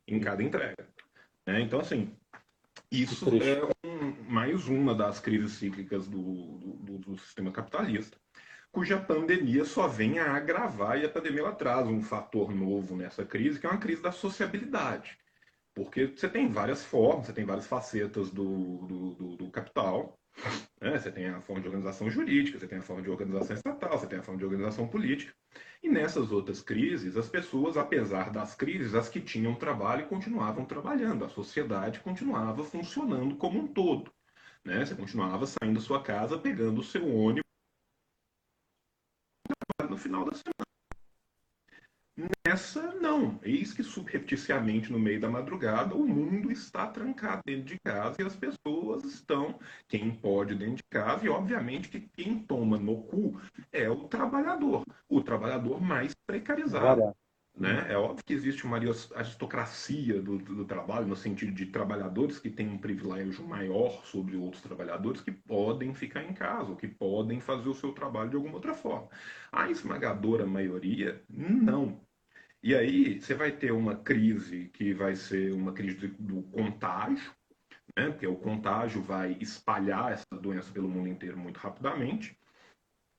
[0.06, 0.86] em cada entrega.
[1.46, 1.62] Né?
[1.62, 2.14] Então, assim,
[2.92, 8.18] isso é um, mais uma das crises cíclicas do, do, do sistema capitalista
[8.72, 13.24] cuja pandemia só vem a agravar e a pandemia ela traz um fator novo nessa
[13.24, 15.18] crise, que é uma crise da sociabilidade.
[15.74, 20.18] Porque você tem várias formas, você tem várias facetas do, do, do, do capital.
[20.80, 20.98] Né?
[20.98, 24.06] Você tem a forma de organização jurídica, você tem a forma de organização estatal, você
[24.06, 25.32] tem a forma de organização política.
[25.82, 31.24] E nessas outras crises, as pessoas, apesar das crises, as que tinham trabalho continuavam trabalhando,
[31.24, 34.12] a sociedade continuava funcionando como um todo.
[34.64, 34.84] Né?
[34.84, 37.47] Você continuava saindo da sua casa, pegando o seu ônibus
[39.98, 40.68] final da semana.
[42.44, 43.38] Nessa, não.
[43.42, 48.24] Eis que subrepticiamente, no meio da madrugada, o mundo está trancado dentro de casa e
[48.24, 53.40] as pessoas estão, quem pode dentro de casa, e obviamente que quem toma no cu
[53.70, 57.14] é o trabalhador, o trabalhador mais precarizado.
[57.58, 57.86] Né?
[57.88, 62.68] É óbvio que existe uma aristocracia do, do, trabalho, no sentido de trabalhadores que têm
[62.68, 67.68] um privilégio maior sobre outros trabalhadores que podem ficar em casa, ou que podem fazer
[67.68, 69.08] o seu trabalho de alguma outra forma.
[69.50, 72.00] A esmagadora maioria, não.
[72.62, 77.32] E aí você vai ter uma crise que vai ser uma crise do contágio,
[77.96, 78.10] né?
[78.10, 82.38] porque o contágio vai espalhar essa doença pelo mundo inteiro muito rapidamente.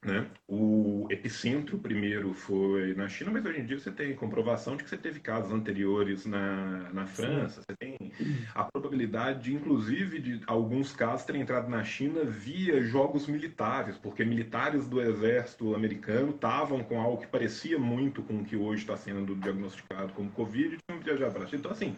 [0.01, 0.27] Né?
[0.47, 4.89] O epicentro primeiro foi na China, mas hoje em dia você tem comprovação de que
[4.89, 7.61] você teve casos anteriores na, na França.
[7.61, 8.13] Você tem
[8.55, 14.23] a probabilidade, de, inclusive, de alguns casos terem entrado na China via jogos militares, porque
[14.23, 18.95] militares do exército americano estavam com algo que parecia muito com o que hoje está
[18.95, 21.59] sendo diagnosticado como Covid e tinham viajado para a China.
[21.59, 21.93] Então, assim,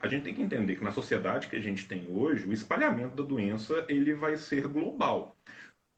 [0.00, 3.14] a gente tem que entender que na sociedade que a gente tem hoje, o espalhamento
[3.14, 5.37] da doença ele vai ser global.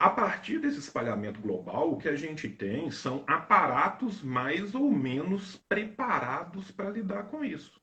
[0.01, 5.59] A partir desse espalhamento global, o que a gente tem são aparatos mais ou menos
[5.69, 7.79] preparados para lidar com isso.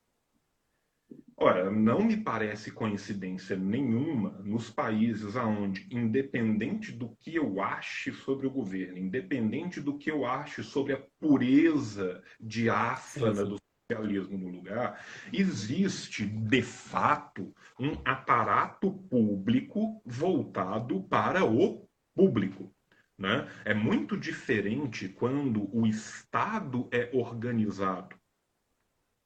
[1.37, 8.47] Ora, não me parece coincidência nenhuma nos países aonde, independente do que eu ache sobre
[8.47, 13.57] o governo, independente do que eu ache sobre a pureza diáfana do
[13.91, 21.86] socialismo no lugar, existe, de fato, um aparato público voltado para o
[22.17, 22.73] público.
[23.17, 23.47] Né?
[23.63, 28.15] É muito diferente quando o Estado é organizado,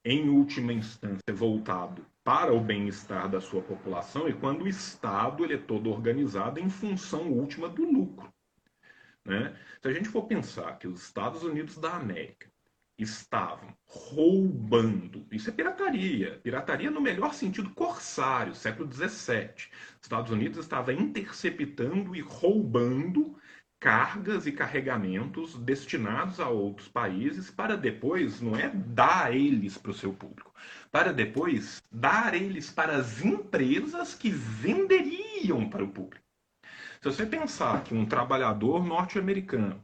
[0.04, 5.56] em última instância, voltado para o bem-estar da sua população, e quando o Estado ele
[5.56, 8.32] é todo organizado em função última do lucro.
[9.25, 9.56] Né?
[9.82, 12.51] Se a gente for pensar que os Estados Unidos da América
[13.02, 15.26] estavam roubando.
[15.32, 16.40] Isso é pirataria.
[16.44, 19.70] Pirataria no melhor sentido corsário, século XVII.
[20.02, 23.38] Estados Unidos estava interceptando e roubando
[23.82, 29.96] cargas e carregamentos destinados a outros países para depois, não é dar eles para o
[29.96, 30.54] seu público,
[30.92, 36.24] para depois dar eles para as empresas que venderiam para o público.
[37.02, 39.82] Se você pensar que um trabalhador norte-americano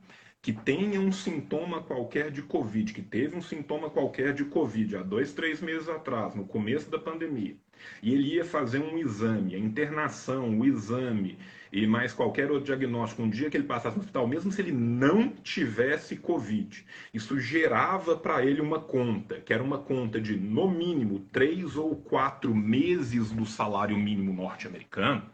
[0.47, 5.03] que tenha um sintoma qualquer de Covid, que teve um sintoma qualquer de Covid há
[5.03, 7.57] dois, três meses atrás, no começo da pandemia,
[8.01, 11.37] e ele ia fazer um exame, a internação, o exame
[11.69, 14.71] e mais qualquer outro diagnóstico, um dia que ele passasse no hospital, mesmo se ele
[14.71, 20.71] não tivesse Covid, isso gerava para ele uma conta, que era uma conta de, no
[20.71, 25.29] mínimo, três ou quatro meses do salário mínimo norte-americano.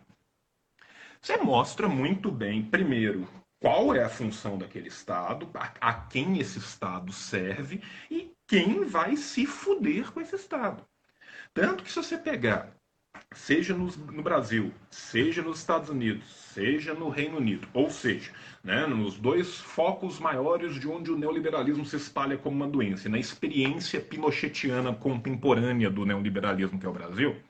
[1.21, 3.28] Você mostra muito bem, primeiro,
[3.63, 5.49] qual é a função daquele Estado,
[5.80, 10.86] a, quem esse Estado serve e quem vai se fuder com esse Estado.
[11.54, 12.76] Tanto que se você pegar,
[13.34, 18.86] seja no, no, Brasil, seja nos Estados Unidos, seja no Reino Unido, ou seja, né,
[18.86, 24.02] nos dois focos maiores de onde o neoliberalismo se espalha como uma doença, na experiência
[24.02, 27.41] pinochetiana contemporânea do neoliberalismo que é o Brasil,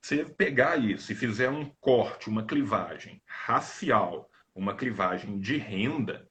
[0.00, 6.28] você pegar isso e fizer um corte, uma clivagem racial, uma clivagem de renda,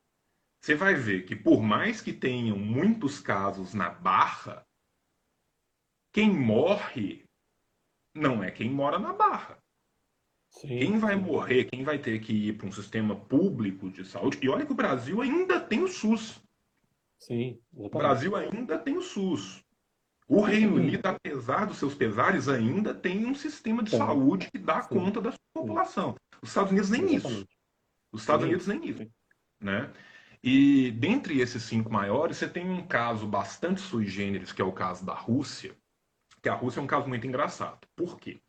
[0.59, 4.65] você vai ver que por mais que tenham muitos casos na barra,
[6.11, 7.23] quem morre
[8.15, 9.59] não é quem mora na barra.
[10.49, 14.39] Sim, quem vai morrer, quem vai ter que ir para um sistema público de saúde.
[14.41, 16.41] E olha que o Brasil ainda tem o SUS.
[17.19, 19.63] Sim, o Brasil ainda tem o SUS.
[20.27, 23.97] O Reino Unido, apesar dos seus pesares, ainda tem um sistema de Sim.
[23.97, 24.89] saúde que dá Sim.
[24.89, 26.15] conta da sua população.
[26.41, 27.41] Os Estados Unidos nem Exatamente.
[27.41, 27.54] isso.
[28.15, 28.49] Os Estados Sim.
[28.49, 29.07] Unidos nem isso.
[29.61, 29.91] Né?
[30.43, 34.71] E dentre esses cinco maiores, você tem um caso bastante sui generis, que é o
[34.71, 35.75] caso da Rússia,
[36.41, 37.79] que a Rússia é um caso muito engraçado.
[37.95, 38.39] Por quê?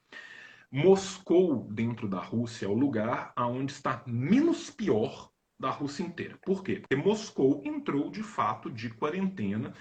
[0.70, 6.38] Moscou, dentro da Rússia, é o lugar onde está menos pior da Rússia inteira.
[6.44, 6.80] Por quê?
[6.80, 9.72] Porque Moscou entrou, de fato, de quarentena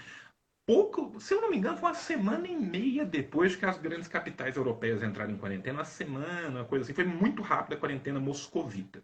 [0.66, 4.08] pouco, se eu não me engano, foi uma semana e meia depois que as grandes
[4.08, 6.92] capitais europeias entraram em quarentena, uma semana, coisa assim.
[6.92, 9.02] Foi muito rápida a quarentena moscovita.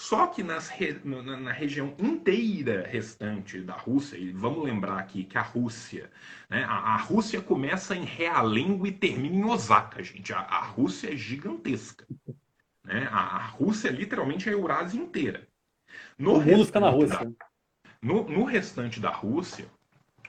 [0.00, 0.70] Só que nas,
[1.02, 6.08] na, na, região inteira restante da Rússia, e vamos lembrar aqui que a Rússia,
[6.48, 10.32] né, a, Rússia começa em Realengo e termina em Osaka, gente.
[10.32, 12.06] A, a Rússia é gigantesca.
[12.84, 13.08] Né?
[13.10, 15.48] A, a, Rússia literalmente é a Eurásia inteira.
[16.16, 17.18] No o mundo fica na Rússia.
[17.18, 17.46] Da,
[18.00, 19.68] no, no restante da Rússia,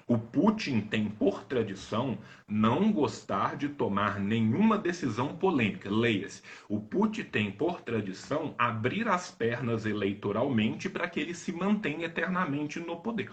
[0.10, 2.18] o Putin tem por tradição
[2.48, 5.88] não gostar de tomar nenhuma decisão polêmica.
[5.88, 6.42] Leia-se.
[6.68, 12.80] O Putin tem por tradição abrir as pernas eleitoralmente para que ele se mantenha eternamente
[12.80, 13.32] no poder.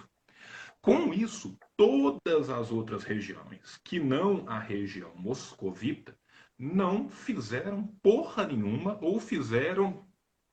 [0.83, 6.15] Com isso, todas as outras regiões, que não a região moscovita,
[6.59, 10.07] não fizeram porra nenhuma ou fizeram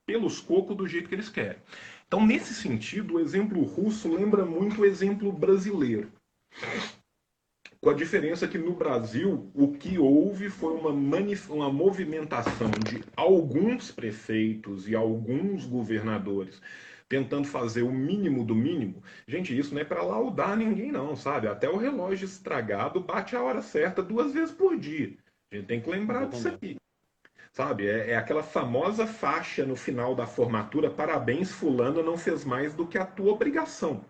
[0.05, 1.61] pelos cocos do jeito que eles querem.
[2.13, 6.11] Então, nesse sentido, o exemplo russo lembra muito o exemplo brasileiro.
[7.81, 13.89] Com a diferença que no Brasil o que houve foi uma, uma movimentação de alguns
[13.89, 16.61] prefeitos e alguns governadores
[17.09, 19.01] tentando fazer o mínimo do mínimo.
[19.27, 21.47] Gente, isso não é para laudar ninguém, não, sabe?
[21.47, 25.17] Até o relógio estragado bate a hora certa duas vezes por dia.
[25.51, 26.77] A gente tem que lembrar disso aqui.
[27.53, 32.73] Sabe, é, é, aquela famosa faixa no final da formatura: parabéns, Fulano não fez mais
[32.73, 34.03] do que a tua obrigação.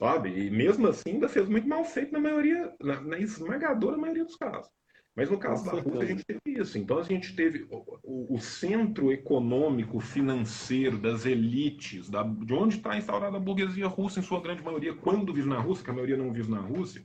[0.00, 0.30] Sabe?
[0.30, 4.36] E mesmo assim ainda fez muito mal feito na maioria, na, na esmagadora maioria dos
[4.36, 4.68] casos.
[5.14, 6.76] Mas no caso da Rússia a gente teve isso.
[6.76, 12.96] Então a gente teve o, o, centro econômico, financeiro das elites, da, de onde está
[12.96, 16.16] instaurada a burguesia russa, em sua grande maioria, quando vive na Rússia, que a maioria
[16.16, 17.04] não vive na Rússia,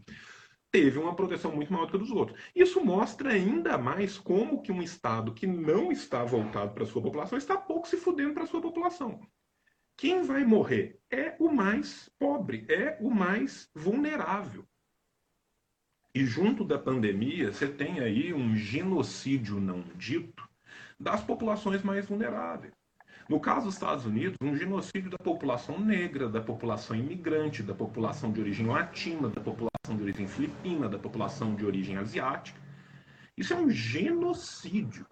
[0.72, 2.40] teve uma proteção muito maior do que a dos outros.
[2.56, 7.02] Isso mostra ainda mais como que um Estado que não está voltado para a sua
[7.02, 9.20] população está pouco se fudendo para a sua população.
[9.98, 14.66] Quem vai morrer é o mais pobre, é o mais vulnerável.
[16.14, 20.48] E junto da pandemia, você tem aí um genocídio não dito
[21.00, 22.79] das populações mais vulneráveis.
[23.30, 28.32] No caso dos Estados Unidos, um genocídio da população negra, da população imigrante, da população
[28.32, 32.60] de origem latina, da população de origem filipina, da população de origem asiática.
[33.38, 35.06] Isso é um genocídio.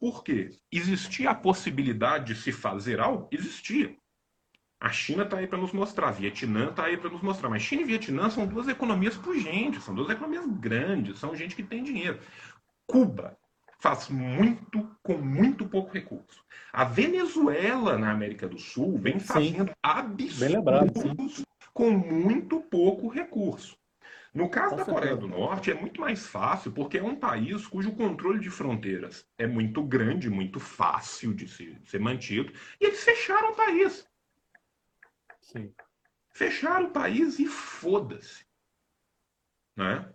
[0.00, 0.50] Por quê?
[0.70, 3.28] Existia a possibilidade de se fazer algo?
[3.30, 3.96] Existia.
[4.80, 7.48] A China está aí para nos mostrar, Vietnã está aí para nos mostrar.
[7.48, 11.62] Mas China e Vietnã são duas economias pujantes, são duas economias grandes, são gente que
[11.62, 12.18] tem dinheiro.
[12.84, 13.38] Cuba
[13.82, 16.44] faz muito com muito pouco recurso.
[16.72, 19.76] A Venezuela na América do Sul vem fazendo sim.
[19.82, 23.76] absurdos com muito pouco recurso.
[24.32, 27.90] No caso da Coreia do Norte, é muito mais fácil, porque é um país cujo
[27.96, 33.02] controle de fronteiras é muito grande, muito fácil de ser, de ser mantido, e eles
[33.02, 34.08] fecharam o país.
[35.40, 35.74] Sim.
[36.30, 38.46] Fecharam o país e foda-se.
[39.76, 40.08] Né?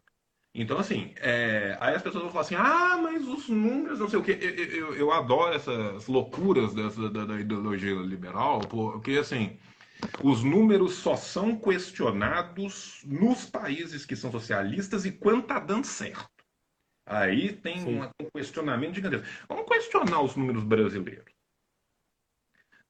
[0.59, 1.77] Então, assim, é...
[1.79, 4.39] aí as pessoas vão falar assim: ah, mas os números, não sei o quê.
[4.41, 9.55] Eu, eu, eu adoro essas loucuras dessa, da, da, ideologia liberal, porque, assim,
[10.23, 16.27] os números só são questionados nos países que são socialistas e quando tá dando certo.
[17.05, 19.27] Aí tem um questionamento gigantesco.
[19.47, 21.37] Vamos questionar os números brasileiros.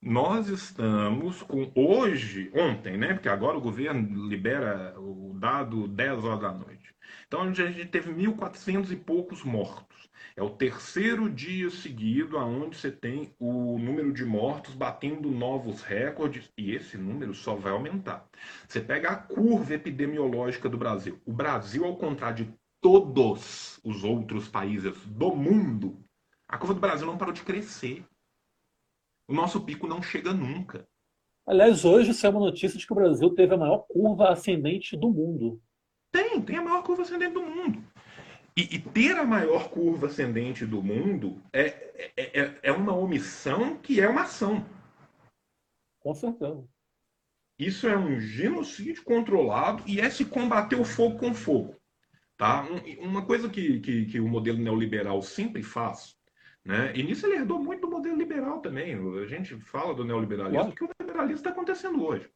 [0.01, 3.13] Nós estamos com hoje, ontem, né?
[3.13, 6.76] Porque agora o governo libera o dado 10 horas da noite.
[7.27, 10.09] Então a gente teve 1.400 e poucos mortos.
[10.35, 16.51] É o terceiro dia seguido aonde você tem o número de mortos batendo novos recordes
[16.57, 18.27] e esse número só vai aumentar.
[18.67, 21.19] Você pega a curva epidemiológica do Brasil.
[21.25, 26.03] O Brasil, ao contrário de todos os outros países do mundo,
[26.47, 28.05] a curva do Brasil não parou de crescer.
[29.27, 30.87] O nosso pico não chega nunca.
[31.45, 35.09] Aliás, hoje é uma notícia de que o Brasil teve a maior curva ascendente do
[35.09, 35.61] mundo.
[36.11, 37.83] Tem, tem a maior curva ascendente do mundo.
[38.55, 43.77] E, e ter a maior curva ascendente do mundo é, é, é, é uma omissão
[43.77, 44.65] que é uma ação.
[45.99, 46.67] Com certeza.
[47.59, 51.75] Isso é um genocídio controlado e é se combater o fogo com fogo.
[52.35, 52.67] Tá?
[52.99, 56.17] uma coisa que, que, que o modelo neoliberal sempre faz
[56.67, 56.91] né?
[56.93, 58.93] E nisso ele herdou muito do modelo liberal também.
[58.93, 62.29] A gente fala do neoliberalismo, porque o neoliberalismo está acontecendo hoje.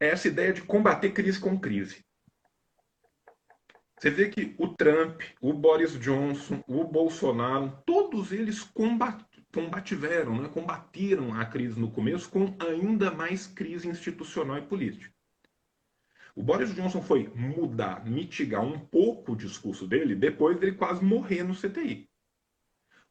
[0.00, 2.04] É essa ideia de combater crise com crise.
[3.98, 10.48] Você vê que o Trump, o Boris Johnson, o Bolsonaro, todos eles combat, combativeram, né?
[10.48, 15.14] combateram a crise no começo com ainda mais crise institucional e política.
[16.36, 21.44] O Boris Johnson foi mudar, mitigar um pouco o discurso dele depois dele quase morrer
[21.44, 22.08] no CTI.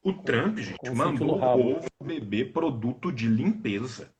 [0.04, 4.14] O Trump, gente, mandou o povo beber produto de limpeza.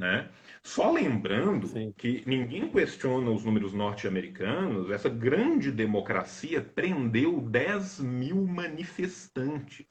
[0.00, 0.30] Né?
[0.62, 1.92] Só lembrando Sim.
[1.94, 9.86] que ninguém questiona os números norte-americanos, essa grande democracia prendeu 10 mil manifestantes.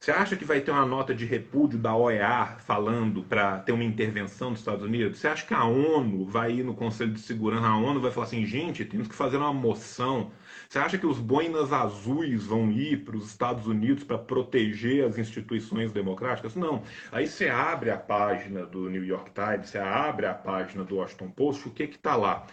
[0.00, 3.84] Você acha que vai ter uma nota de repúdio da OEA falando para ter uma
[3.84, 5.18] intervenção dos Estados Unidos?
[5.18, 7.66] Você acha que a ONU vai ir no Conselho de Segurança?
[7.66, 10.32] A ONU vai falar assim, gente, temos que fazer uma moção.
[10.68, 15.18] Você acha que os boinas azuis vão ir para os Estados Unidos para proteger as
[15.18, 16.54] instituições democráticas?
[16.54, 16.82] Não.
[17.12, 21.30] Aí você abre a página do New York Times, você abre a página do Washington
[21.30, 22.46] Post, o que que está lá?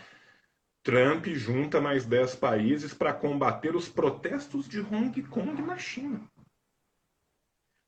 [0.84, 6.22] Trump junta mais 10 países para combater os protestos de Hong Kong na China.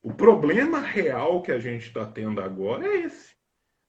[0.02, 3.36] O problema real que a gente está tendo agora é esse.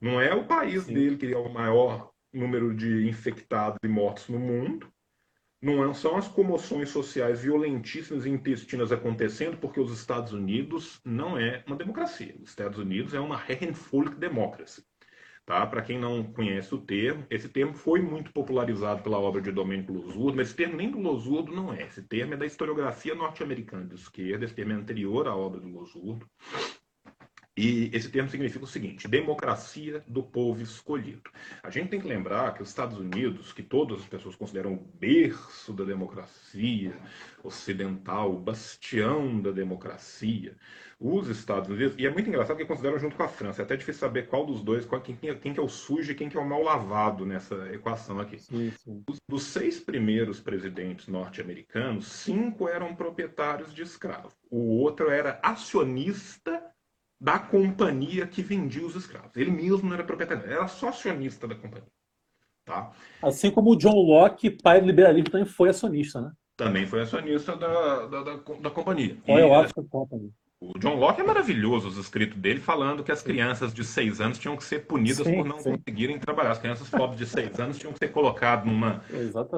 [0.00, 0.94] Não é o país Sim.
[0.94, 4.92] dele que é o maior número de infectados e mortos no mundo.
[5.60, 11.38] Não é, são as comoções sociais violentíssimas e intestinas acontecendo porque os Estados Unidos não
[11.38, 12.36] é uma democracia.
[12.42, 14.84] Os Estados Unidos é uma Herrenvolk Democracy.
[15.46, 15.64] Tá?
[15.64, 19.92] Para quem não conhece o termo, esse termo foi muito popularizado pela obra de Domênico
[19.92, 21.84] Losurdo, mas esse termo nem do Losurdo não é.
[21.84, 25.68] Esse termo é da historiografia norte-americana de esquerda, esse termo é anterior à obra do
[25.68, 26.28] Losurdo.
[27.56, 31.30] E esse termo significa o seguinte: democracia do povo escolhido.
[31.62, 34.76] A gente tem que lembrar que os Estados Unidos, que todas as pessoas consideram o
[34.76, 36.94] berço da democracia
[37.42, 40.54] ocidental, o bastião da democracia,
[40.98, 43.76] os Estados Unidos, e é muito engraçado que consideram junto com a França, é até
[43.76, 46.36] difícil saber qual dos dois, qual, quem, quem que é o sujo e quem que
[46.36, 48.38] é o mal lavado nessa equação aqui.
[48.38, 49.04] Sim, sim.
[49.08, 54.34] Os, dos seis primeiros presidentes norte-americanos, cinco eram proprietários de escravos.
[54.50, 56.55] O outro era acionista
[57.20, 59.36] da companhia que vendia os escravos.
[59.36, 61.88] Ele mesmo não era proprietário, era só acionista da companhia.
[62.64, 62.90] Tá?
[63.22, 66.32] Assim como o John Locke, pai do liberalismo, também foi acionista, né?
[66.56, 69.16] Também foi acionista da, da, da, da companhia.
[69.26, 70.32] Royal African Company.
[70.58, 74.38] O John Locke é maravilhoso, os escritos dele, falando que as crianças de seis anos
[74.38, 75.72] tinham que ser punidas sim, por não sim.
[75.72, 76.52] conseguirem trabalhar.
[76.52, 79.02] As crianças pobres de seis anos tinham que ser colocadas numa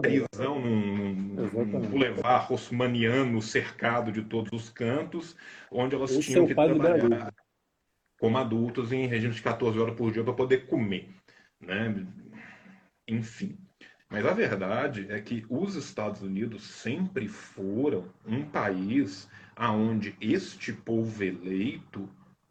[0.03, 5.37] prisão, num, num boulevard rossmaniano cercado de todos os cantos,
[5.71, 7.33] onde elas Esse tinham é que trabalhar
[8.19, 11.09] como adultos em regime de 14 horas por dia para poder comer.
[11.61, 12.07] Né?
[13.07, 13.57] Enfim.
[14.11, 21.23] Mas a verdade é que os Estados Unidos sempre foram um país aonde este povo
[21.23, 22.09] eleito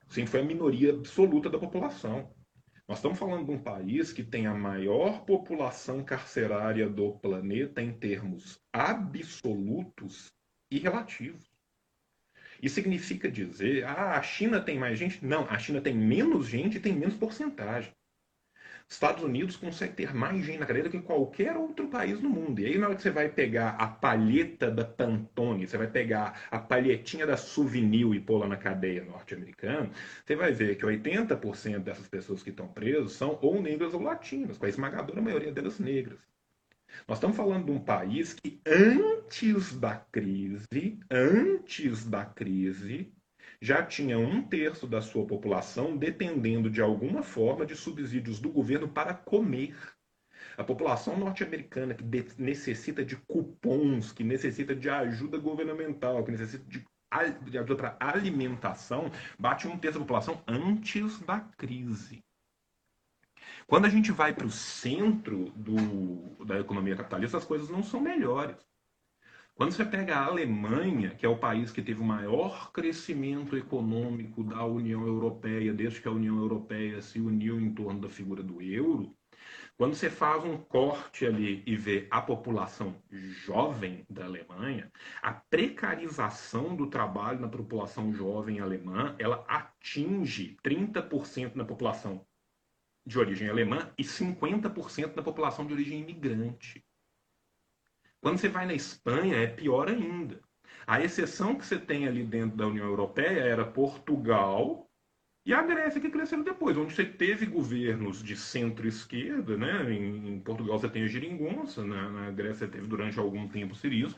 [0.08, 2.30] sempre foi a minoria absoluta da população.
[2.88, 7.92] Nós estamos falando de um país que tem a maior população carcerária do planeta em
[7.92, 10.28] termos absolutos
[10.72, 11.47] e relativos.
[12.62, 15.24] Isso significa dizer, ah, a China tem mais gente?
[15.26, 17.92] Não, a China tem menos gente e tem menos porcentagem.
[18.90, 22.62] Estados Unidos consegue ter mais gente na cadeia do que qualquer outro país no mundo.
[22.62, 26.48] E aí, na hora que você vai pegar a palheta da Pantone, você vai pegar
[26.50, 29.92] a palhetinha da Souvenir e pôr lá na cadeia norte-americana,
[30.26, 34.58] você vai ver que 80% dessas pessoas que estão presas são ou negras ou latinas,
[34.58, 36.20] com a esmagadora maioria delas negras.
[37.06, 43.12] Nós estamos falando de um país que antes da crise, antes da crise,
[43.62, 48.88] já tinha um terço da sua população dependendo de alguma forma de subsídios do governo
[48.88, 49.76] para comer.
[50.58, 52.04] A população norte-americana que
[52.38, 56.86] necessita de cupons, que necessita de ajuda governamental, que necessita de,
[57.58, 62.24] ajuda para alimentação, bate um terço da população antes da crise.
[63.68, 68.00] Quando a gente vai para o centro do, da economia capitalista, as coisas não são
[68.00, 68.56] melhores.
[69.54, 74.42] Quando você pega a Alemanha, que é o país que teve o maior crescimento econômico
[74.42, 78.62] da União Europeia, desde que a União Europeia se uniu em torno da figura do
[78.62, 79.14] euro,
[79.78, 84.92] quando você faz um corte ali e vê a população jovem da Alemanha,
[85.22, 92.26] a precarização do trabalho na população jovem alemã, ela atinge 30% na população
[93.08, 96.84] de origem alemã e 50% da população de origem imigrante.
[98.20, 100.42] Quando você vai na Espanha, é pior ainda.
[100.86, 104.90] A exceção que você tem ali dentro da União Europeia era Portugal
[105.46, 109.94] e a Grécia, que cresceram depois, onde você teve governos de centro-esquerda, né?
[109.94, 114.14] Em, Portugal você tem a Giringonça, na, na Grécia teve durante algum tempo o Sirius,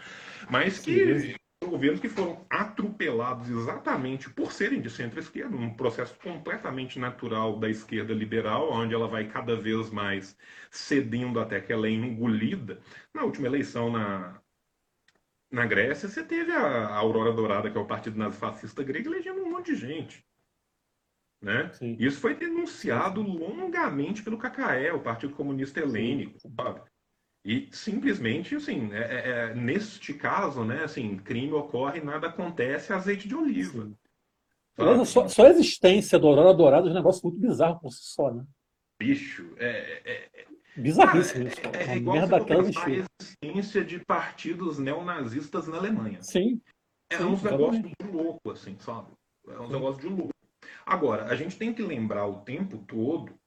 [0.50, 1.38] mas que
[1.68, 8.14] governos que foram atropelados exatamente por serem de centro-esquerda, um processo completamente natural da esquerda
[8.14, 10.38] liberal, onde ela vai cada vez mais
[10.72, 12.80] cedendo até que ela é engolida.
[13.14, 14.41] Na última eleição na,
[15.51, 19.51] na Grécia, você teve a, Aurora Dourada, que é o partido nazifascista grego, elegendo um
[19.51, 20.26] monte de gente.
[21.41, 21.72] Né?
[21.97, 26.38] Isso foi denunciado longamente pelo KKE, o Partido Comunista Helênico.
[26.39, 26.82] Sabe?
[27.50, 33.28] E simplesmente, assim, é, é, é, neste caso, né, assim, crime ocorre, nada acontece, azeite
[33.28, 33.91] de oliva.
[35.04, 38.32] só, só, a existência do Aurora Dourada é um negócio muito bizarro por si só,
[38.32, 38.45] né?
[39.00, 40.00] Bicho, é...
[40.06, 40.45] é, é
[40.78, 41.60] Bizarríssimo isso.
[41.74, 46.22] É, é igual merda a existência de partidos neonazistas na Alemanha.
[46.22, 46.62] Sim.
[47.10, 49.08] É sim, uns negócios muito louco, assim, sabe?
[49.47, 50.30] É um negócio de louco.
[50.86, 53.39] Agora, a gente tem que lembrar o tempo todo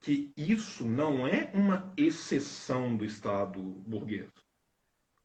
[0.00, 4.30] que isso não é uma exceção do Estado burguês.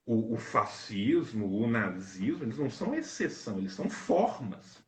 [0.05, 4.83] O, o, fascismo, o nazismo, eles não são exceção, eles são formas.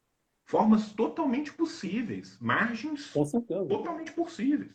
[0.46, 4.72] Formas totalmente possíveis, margens totalmente possíveis.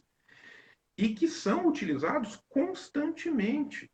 [0.98, 3.90] E que são utilizados constantemente.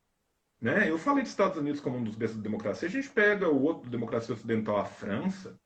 [0.60, 0.90] Né?
[0.90, 2.88] Eu falei dos Estados Unidos como um dos berços da democracia.
[2.88, 5.58] A gente pega o outro democracia ocidental, a França.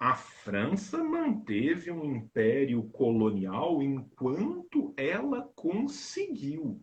[0.00, 6.80] A França manteve um império colonial enquanto ela conseguiu.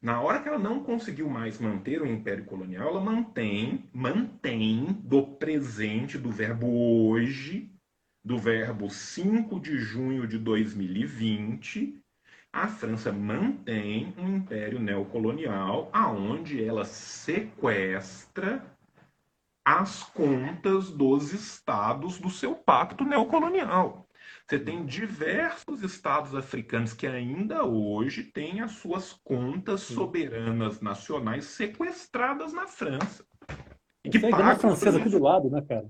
[0.00, 5.26] Na hora que ela não conseguiu mais manter o império colonial, ela mantém, mantém do
[5.36, 7.70] presente, do verbo hoje,
[8.24, 12.02] do verbo 5 de junho de 2020,
[12.50, 18.71] a França mantém um império neocolonial aonde ela sequestra
[19.64, 24.08] as contas dos estados do seu pacto neocolonial.
[24.46, 32.52] Você tem diversos estados africanos que ainda hoje têm as suas contas soberanas nacionais sequestradas
[32.52, 33.24] na França.
[34.04, 35.88] E que pagam a francesa aqui do lado, né, cara?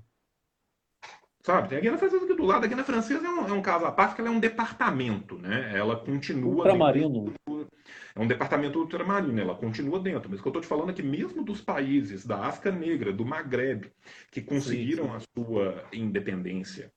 [1.45, 2.63] Sabe, tem a Guiana Francesa aqui do lado.
[2.63, 5.37] A Guiana Francesa é um, é um caso à parte, porque ela é um departamento,
[5.37, 5.77] né?
[5.77, 6.55] Ela continua.
[6.55, 7.25] Ultramarino.
[7.25, 7.67] Dentro,
[8.15, 10.29] é um departamento ultramarino, ela continua dentro.
[10.29, 13.11] Mas o que eu estou te falando é que, mesmo dos países da África Negra,
[13.11, 13.91] do Maghreb,
[14.31, 15.15] que conseguiram sim, sim.
[15.15, 16.91] a sua independência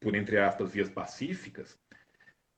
[0.00, 1.78] por, entre aspas, vias pacíficas,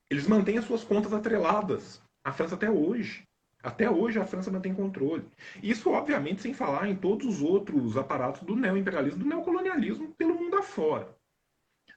[0.09, 3.27] eles mantêm as suas contas atreladas à França até hoje.
[3.63, 5.25] Até hoje a França mantém controle.
[5.63, 10.57] Isso, obviamente, sem falar em todos os outros aparatos do neoimperialismo, do neocolonialismo pelo mundo
[10.57, 11.15] afora.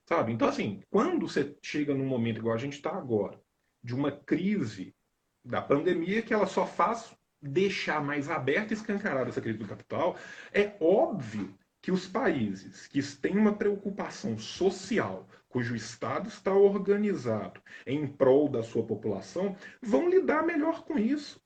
[0.05, 0.33] Sabe?
[0.33, 3.41] Então, assim, quando você chega num momento igual a gente está agora,
[3.83, 4.95] de uma crise
[5.45, 7.13] da pandemia, que ela só faz
[7.43, 10.17] deixar mais aberta e escancarada essa crise do capital,
[10.53, 11.53] é óbvio
[11.83, 18.63] que os países que têm uma preocupação social, cujo Estado está organizado em prol da
[18.63, 21.45] sua população, vão lidar melhor com isso.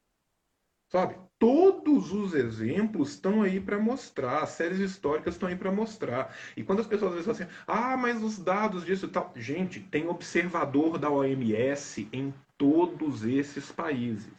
[0.91, 1.15] Sabe?
[1.39, 6.37] Todos os exemplos estão aí para mostrar, as séries históricas estão aí para mostrar.
[6.57, 9.33] E quando as pessoas às vezes falam assim, ah, mas os dados disso e tal.
[9.37, 14.33] Gente, tem observador da OMS em todos esses países.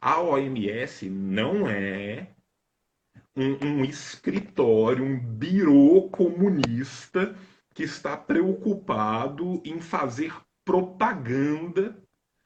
[0.00, 2.28] A OMS não é
[3.36, 7.36] um, um escritório, um birô comunista
[7.72, 10.34] que está preocupado em fazer
[10.64, 11.96] propaganda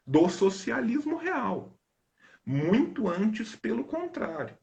[0.06, 1.77] do socialismo real.
[2.48, 4.56] Muito antes, pelo contrário.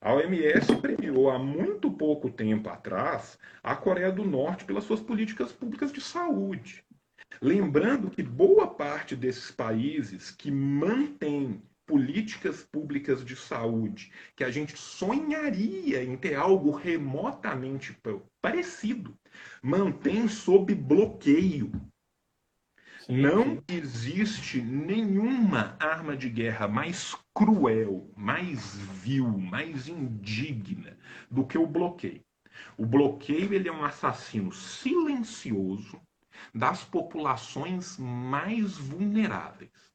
[0.00, 5.52] A OMS premiou há muito pouco tempo atrás a Coreia do Norte pelas suas políticas
[5.52, 6.84] públicas de saúde.
[7.40, 14.76] Lembrando que boa parte desses países que mantêm políticas públicas de saúde que a gente
[14.76, 17.96] sonharia em ter algo remotamente
[18.42, 19.16] parecido,
[19.62, 21.70] mantém sob bloqueio.
[23.08, 30.96] Não existe nenhuma arma de guerra mais cruel, mais vil, mais indigna
[31.30, 32.24] do que o bloqueio.
[32.78, 36.00] O bloqueio ele é um assassino silencioso
[36.54, 39.92] das populações mais vulneráveis.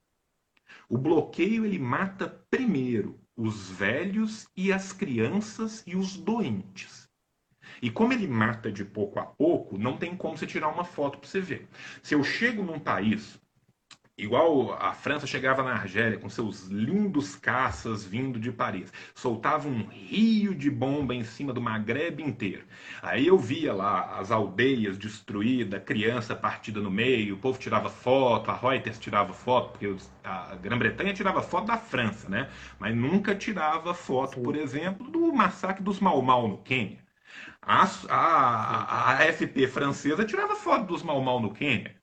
[0.88, 6.99] O bloqueio ele mata primeiro os velhos e as crianças e os doentes.
[7.82, 11.18] E como ele mata de pouco a pouco, não tem como você tirar uma foto
[11.18, 11.68] para você ver.
[12.02, 13.40] Se eu chego num país
[14.20, 19.88] Igual a França chegava na Argélia com seus lindos caças vindo de Paris, soltava um
[19.88, 22.66] rio de bomba em cima do Maghreb inteiro.
[23.02, 28.52] Aí eu via lá as aldeias destruídas, criança partida no meio, o povo tirava foto,
[28.52, 32.50] a Reuters tirava foto, porque a Grã-Bretanha tirava foto da França, né?
[32.78, 37.09] Mas nunca tirava foto, por exemplo, do massacre dos Mau Mau no Quênia.
[37.62, 42.02] A, a, a, AFP francesa tirava foto dos Mau no Quênia.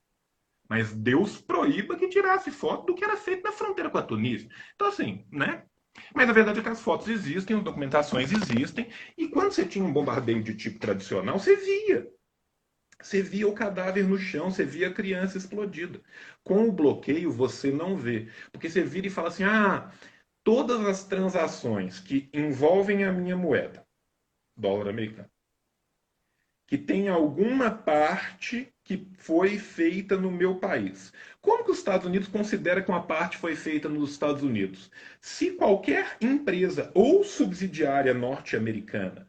[0.68, 4.48] Mas Deus proíba que tirasse foto do que era feito na fronteira com a Tunísia.
[4.74, 5.64] Então, assim, né?
[6.14, 9.84] Mas na verdade é que as fotos existem, as documentações existem, e quando você tinha
[9.84, 12.06] um bombardeio de tipo tradicional, você via.
[13.00, 16.00] Você via o cadáver no chão, você via a criança explodida.
[16.42, 18.28] Com o bloqueio, você não vê.
[18.50, 19.90] Porque você vira e fala assim: ah,
[20.42, 23.86] todas as transações que envolvem a minha moeda,
[24.56, 25.30] dólar americano,
[26.66, 31.12] que tem alguma parte que foi feita no meu país.
[31.40, 34.90] Como que os Estados Unidos considera que uma parte foi feita nos Estados Unidos?
[35.20, 39.26] Se qualquer empresa ou subsidiária norte-americana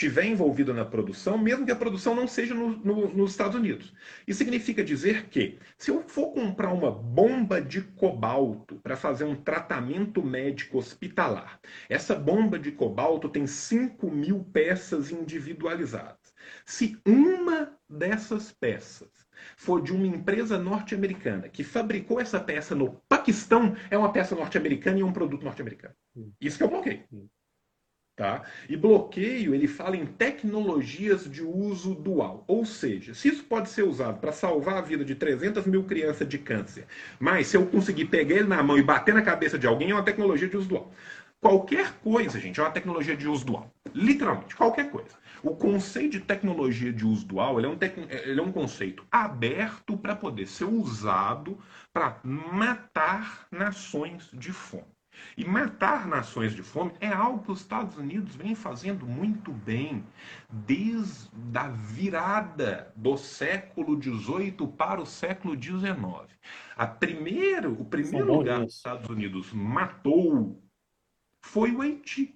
[0.00, 3.92] tiver envolvida na produção, mesmo que a produção não seja no, no, nos Estados Unidos.
[4.26, 9.36] Isso significa dizer que, se eu for comprar uma bomba de cobalto para fazer um
[9.36, 16.19] tratamento médico hospitalar, essa bomba de cobalto tem 5 mil peças individualizadas.
[16.64, 19.08] Se uma dessas peças
[19.56, 24.98] for de uma empresa norte-americana que fabricou essa peça no Paquistão, é uma peça norte-americana
[24.98, 25.94] e um produto norte-americano.
[26.40, 27.04] Isso que o bloqueio.
[28.16, 28.42] Tá?
[28.68, 32.44] E bloqueio, ele fala em tecnologias de uso dual.
[32.46, 36.28] Ou seja, se isso pode ser usado para salvar a vida de 300 mil crianças
[36.28, 36.86] de câncer,
[37.18, 39.94] mas se eu conseguir pegar ele na mão e bater na cabeça de alguém, é
[39.94, 40.92] uma tecnologia de uso dual.
[41.40, 43.72] Qualquer coisa, gente, é uma tecnologia de uso dual.
[43.94, 45.18] Literalmente, qualquer coisa.
[45.42, 47.96] O conceito de tecnologia de uso dual ele é, um tec...
[47.96, 51.58] ele é um conceito aberto para poder ser usado
[51.94, 54.84] para matar nações de fome.
[55.36, 60.04] E matar nações de fome é algo que os Estados Unidos vem fazendo muito bem
[60.50, 65.96] desde a virada do século XVIII para o século XIX.
[66.76, 70.59] A primeiro, o primeiro lugar que os Estados Unidos matou
[71.42, 72.34] foi o Haiti.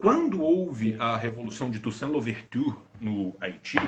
[0.00, 3.78] Quando houve a Revolução de Toussaint Louverture no Haiti,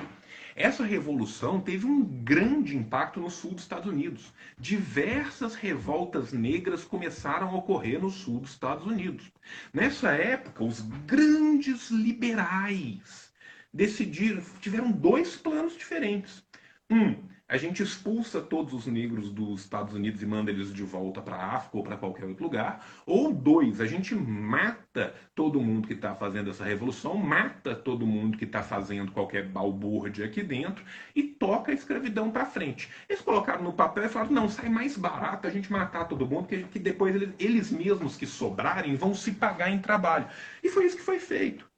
[0.56, 4.32] essa revolução teve um grande impacto no sul dos Estados Unidos.
[4.58, 9.30] Diversas revoltas negras começaram a ocorrer no sul dos Estados Unidos.
[9.72, 13.32] Nessa época, os grandes liberais
[13.72, 16.44] decidiram, tiveram dois planos diferentes.
[16.90, 21.20] Um, a gente expulsa todos os negros dos Estados Unidos e manda eles de volta
[21.20, 22.86] para a África ou para qualquer outro lugar.
[23.04, 28.38] Ou dois, a gente mata todo mundo que está fazendo essa revolução, mata todo mundo
[28.38, 32.88] que está fazendo qualquer balbúrdia aqui dentro e toca a escravidão para frente.
[33.08, 36.46] Eles colocaram no papel e falaram: não, sai mais barato a gente matar todo mundo,
[36.46, 40.28] que, depois eles mesmos que sobrarem vão se pagar em trabalho.
[40.62, 41.68] E foi isso que foi feito.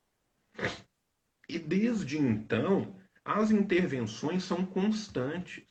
[1.48, 2.94] E desde então
[3.24, 5.64] as intervenções são constantes.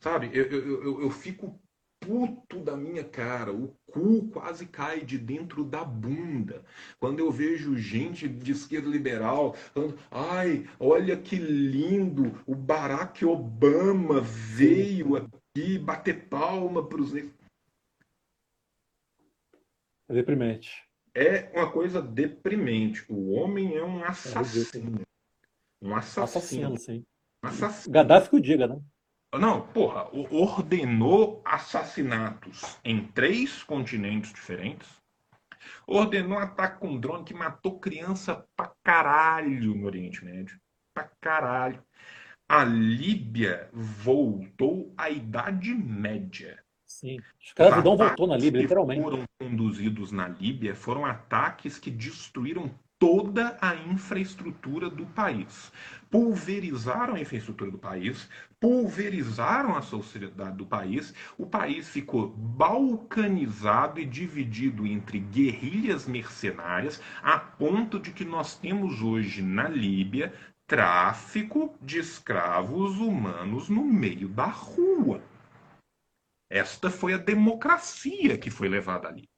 [0.00, 1.58] Sabe, eu, eu, eu, eu fico
[2.04, 6.62] puto da minha cara, o cu quase cai de dentro da bunda.
[7.00, 14.20] Quando eu vejo gente de esquerda liberal falando, ai, olha que lindo, o Barack Obama
[14.20, 17.14] veio aqui bater palma para os.
[17.16, 17.24] É
[20.08, 20.84] deprimente.
[21.14, 23.04] É uma coisa deprimente.
[23.08, 25.00] O homem é um assassino.
[25.84, 26.24] Um assassino.
[26.24, 27.04] Assassino, sim.
[27.44, 27.92] Um assassino.
[27.92, 28.80] Gaddafi que o diga, né?
[29.38, 34.88] Não, porra, ordenou assassinatos em três continentes diferentes.
[35.86, 40.58] Ordenou ataque com drone que matou criança pra caralho no Oriente Médio.
[40.94, 41.84] Pra caralho.
[42.48, 46.62] A Líbia voltou à Idade Média.
[46.86, 47.18] Sim.
[47.40, 49.00] Escravidão voltou na Líbia, literalmente.
[49.00, 52.70] Os foram conduzidos na Líbia foram ataques que destruíram
[53.04, 55.70] toda a infraestrutura do país.
[56.10, 64.06] Pulverizaram a infraestrutura do país, pulverizaram a sociedade do país, o país ficou balcanizado e
[64.06, 70.32] dividido entre guerrilhas mercenárias, a ponto de que nós temos hoje na Líbia
[70.66, 75.22] tráfico de escravos humanos no meio da rua.
[76.48, 79.28] Esta foi a democracia que foi levada ali.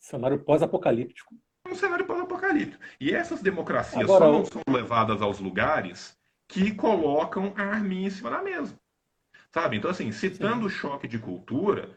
[0.00, 1.36] Cenário pós-apocalíptico
[1.66, 2.82] um cenário pós-apocalíptico.
[3.00, 6.16] E essas democracias Agora, só não são levadas aos lugares
[6.48, 8.78] que colocam a arminha em cima da mesa.
[9.52, 9.76] Sabe?
[9.76, 11.90] Então, assim, citando o choque de cultura,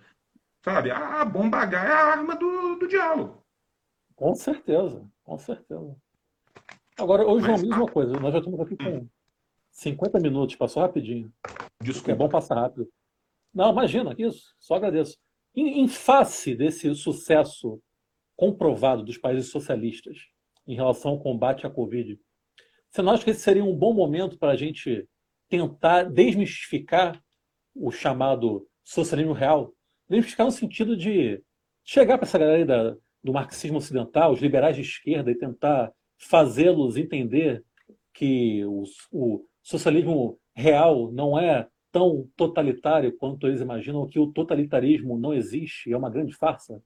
[0.64, 0.92] sabe?
[0.92, 3.44] A, bomba H é a arma do, do diálogo.
[4.16, 5.96] Com certeza, com certeza.
[6.98, 9.10] Agora, ô João, Mas, mesma ah, coisa, nós já estamos aqui com hum.
[9.72, 11.32] 50 minutos, passou rapidinho.
[11.82, 12.12] Desculpa.
[12.12, 12.90] É bom passar rápido.
[13.54, 15.18] Não, imagina, isso, só agradeço.
[15.56, 17.82] Em, em face desse sucesso
[18.40, 20.18] comprovado dos países socialistas
[20.66, 22.18] em relação ao combate à Covid,
[22.90, 25.06] você não acha que esse seria um bom momento para a gente
[25.50, 27.22] tentar desmistificar
[27.76, 29.74] o chamado socialismo real?
[30.08, 31.44] Desmistificar no sentido de
[31.84, 36.96] chegar para essa galera da, do marxismo ocidental, os liberais de esquerda, e tentar fazê-los
[36.96, 37.62] entender
[38.14, 45.20] que o, o socialismo real não é tão totalitário quanto eles imaginam, que o totalitarismo
[45.20, 46.82] não existe, é uma grande farsa?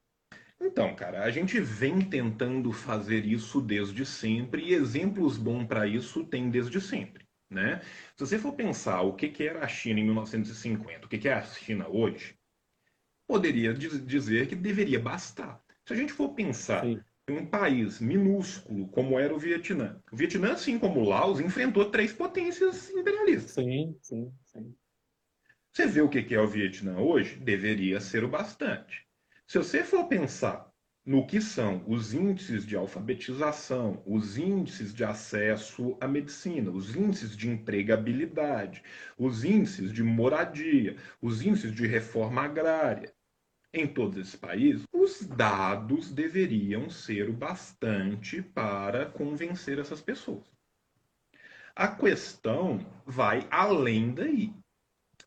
[0.66, 6.24] Então, cara, a gente vem tentando fazer isso desde sempre e exemplos bons para isso
[6.24, 7.82] tem desde sempre, né?
[8.16, 11.28] Se você for pensar o que, que era a China em 1950, o que, que
[11.28, 12.38] é a China hoje,
[13.28, 15.62] poderia dizer que deveria bastar.
[15.86, 17.02] Se a gente for pensar Sim.
[17.30, 21.92] em um país minúsculo como era o Vietnã, o Vietnã, assim como o Laos, enfrentou
[21.92, 23.52] três potências imperialistas.
[23.52, 24.76] Sim, sim, sim.
[25.74, 27.36] Você vê o que, que é o Vietnã hoje?
[27.36, 29.06] Deveria ser o bastante.
[29.54, 30.68] Se você for pensar
[31.06, 37.38] no que são os índices de alfabetização, os índices de acesso à medicina, os índices
[37.38, 38.82] de empregabilidade,
[39.16, 43.14] os índices de moradia, os índices de reforma agrária,
[43.72, 50.52] em todos esses países, os dados deveriam ser o bastante para convencer essas pessoas.
[51.76, 54.52] A questão vai além daí.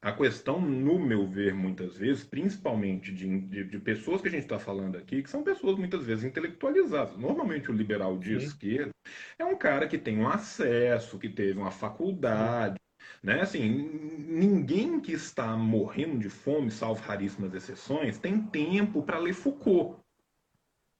[0.02, 4.42] A questão, no meu ver, muitas vezes, principalmente de, de, de pessoas que a gente
[4.42, 7.16] está falando aqui, que são pessoas muitas vezes intelectualizadas.
[7.16, 8.46] Normalmente o liberal de Sim.
[8.46, 8.90] esquerda
[9.38, 12.76] é um cara que tem um acesso, que teve uma faculdade,
[13.22, 13.40] né?
[13.40, 20.00] Assim, ninguém que está morrendo de fome, salvo raríssimas exceções, tem tempo para ler Foucault.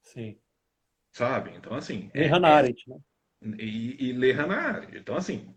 [0.02, 0.38] Sim.
[1.12, 1.52] Sabe?
[1.56, 2.10] Então, assim.
[2.14, 2.96] Ler é, Hannah é Arendt, né?
[3.58, 4.96] E, e ler Hannah Arendt.
[4.96, 5.54] Então, assim,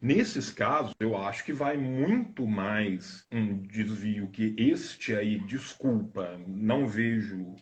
[0.00, 6.86] nesses casos, eu acho que vai muito mais um desvio que este aí, desculpa, não
[6.86, 7.56] vejo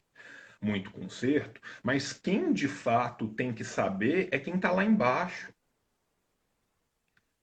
[0.60, 5.52] muito conserto, mas quem de fato tem que saber é quem está lá embaixo.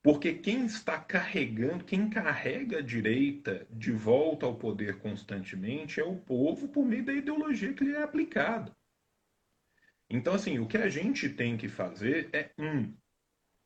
[0.01, 6.17] Porque quem está carregando, quem carrega a direita de volta ao poder constantemente é o
[6.17, 8.75] povo por meio da ideologia que lhe é aplicada.
[10.09, 12.93] Então, assim, o que a gente tem que fazer é, um,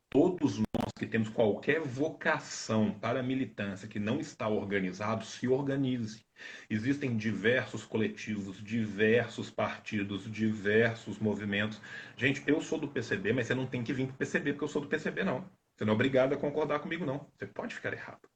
[0.09, 0.61] todos
[0.97, 6.25] que temos qualquer vocação para a militância que não está organizado, se organize.
[6.69, 11.81] Existem diversos coletivos, diversos partidos, diversos movimentos.
[12.15, 14.65] Gente, eu sou do PCB, mas você não tem que vir para o PCB porque
[14.65, 15.49] eu sou do PCB, não.
[15.75, 17.27] Você não é obrigado a concordar comigo, não.
[17.37, 18.27] Você pode ficar errado.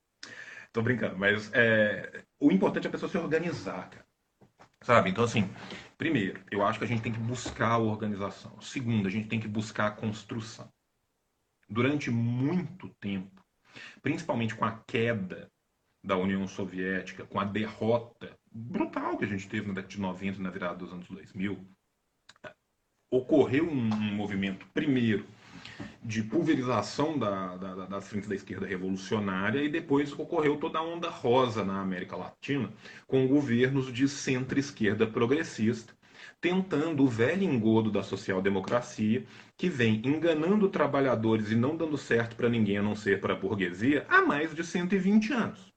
[0.71, 4.05] Tô brincando, mas é, o importante é a pessoa se organizar, cara.
[4.83, 5.09] Sabe?
[5.09, 5.49] Então, assim,
[5.97, 8.59] primeiro, eu acho que a gente tem que buscar a organização.
[8.61, 10.71] Segundo, a gente tem que buscar a construção.
[11.71, 13.41] Durante muito tempo,
[14.01, 15.49] principalmente com a queda
[16.03, 20.41] da União Soviética, com a derrota brutal que a gente teve na década de 90
[20.41, 21.65] na virada dos anos 2000,
[23.09, 25.25] ocorreu um, um movimento, primeiro,
[26.03, 31.09] de pulverização da, da, das frentes da esquerda revolucionária e depois ocorreu toda a onda
[31.09, 32.69] rosa na América Latina,
[33.07, 35.93] com governos de centro-esquerda progressista,
[36.41, 39.23] tentando o velho engodo da social-democracia,
[39.55, 43.37] que vem enganando trabalhadores e não dando certo para ninguém a não ser para a
[43.37, 45.71] burguesia há mais de 120 anos.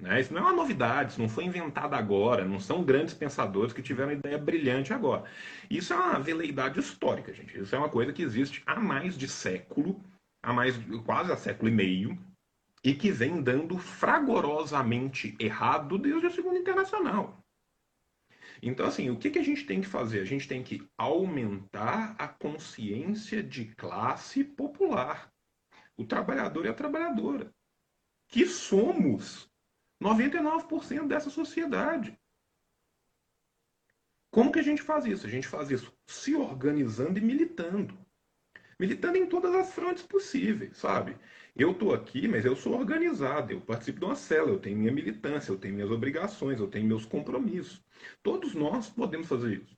[0.00, 0.20] Né?
[0.20, 3.82] Isso não é uma novidade, isso não foi inventado agora, não são grandes pensadores que
[3.82, 5.24] tiveram ideia brilhante agora.
[5.70, 7.58] Isso é uma veleidade histórica, gente.
[7.58, 10.00] Isso é uma coisa que existe há mais de século,
[10.42, 12.18] há mais quase há século e meio,
[12.84, 17.36] e que vem dando fragorosamente errado desde a Segunda Internacional.
[18.62, 20.20] Então, assim, o que, que a gente tem que fazer?
[20.20, 25.32] A gente tem que aumentar a consciência de classe popular.
[25.96, 27.52] O trabalhador e a trabalhadora.
[28.28, 29.50] Que somos
[30.02, 32.18] 99% dessa sociedade.
[34.30, 35.26] Como que a gente faz isso?
[35.26, 37.98] A gente faz isso se organizando e militando.
[38.78, 41.16] Militando em todas as frontes possíveis, sabe?
[41.58, 44.92] Eu estou aqui, mas eu sou organizado, eu participo de uma cela, eu tenho minha
[44.92, 47.82] militância, eu tenho minhas obrigações, eu tenho meus compromissos.
[48.22, 49.76] Todos nós podemos fazer isso.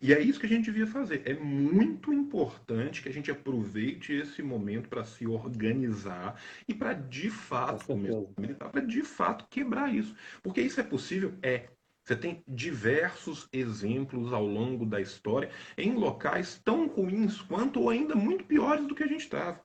[0.00, 1.20] E é isso que a gente devia fazer.
[1.26, 7.28] É muito importante que a gente aproveite esse momento para se organizar e para de
[7.28, 10.16] fato começar a militar, para de fato quebrar isso.
[10.42, 11.34] Porque isso é possível?
[11.42, 11.68] É.
[12.02, 18.14] Você tem diversos exemplos ao longo da história em locais tão ruins quanto ou ainda
[18.14, 19.62] muito piores do que a gente estava.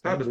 [0.00, 0.24] Sabe,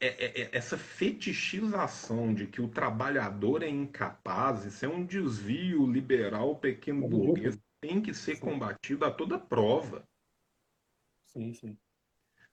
[0.00, 5.90] é, é, é, essa fetichização de que o trabalhador é incapaz, isso é um desvio
[5.90, 10.06] liberal pequeno burguês tem que ser combatido a toda prova.
[11.24, 11.78] Sim, sim.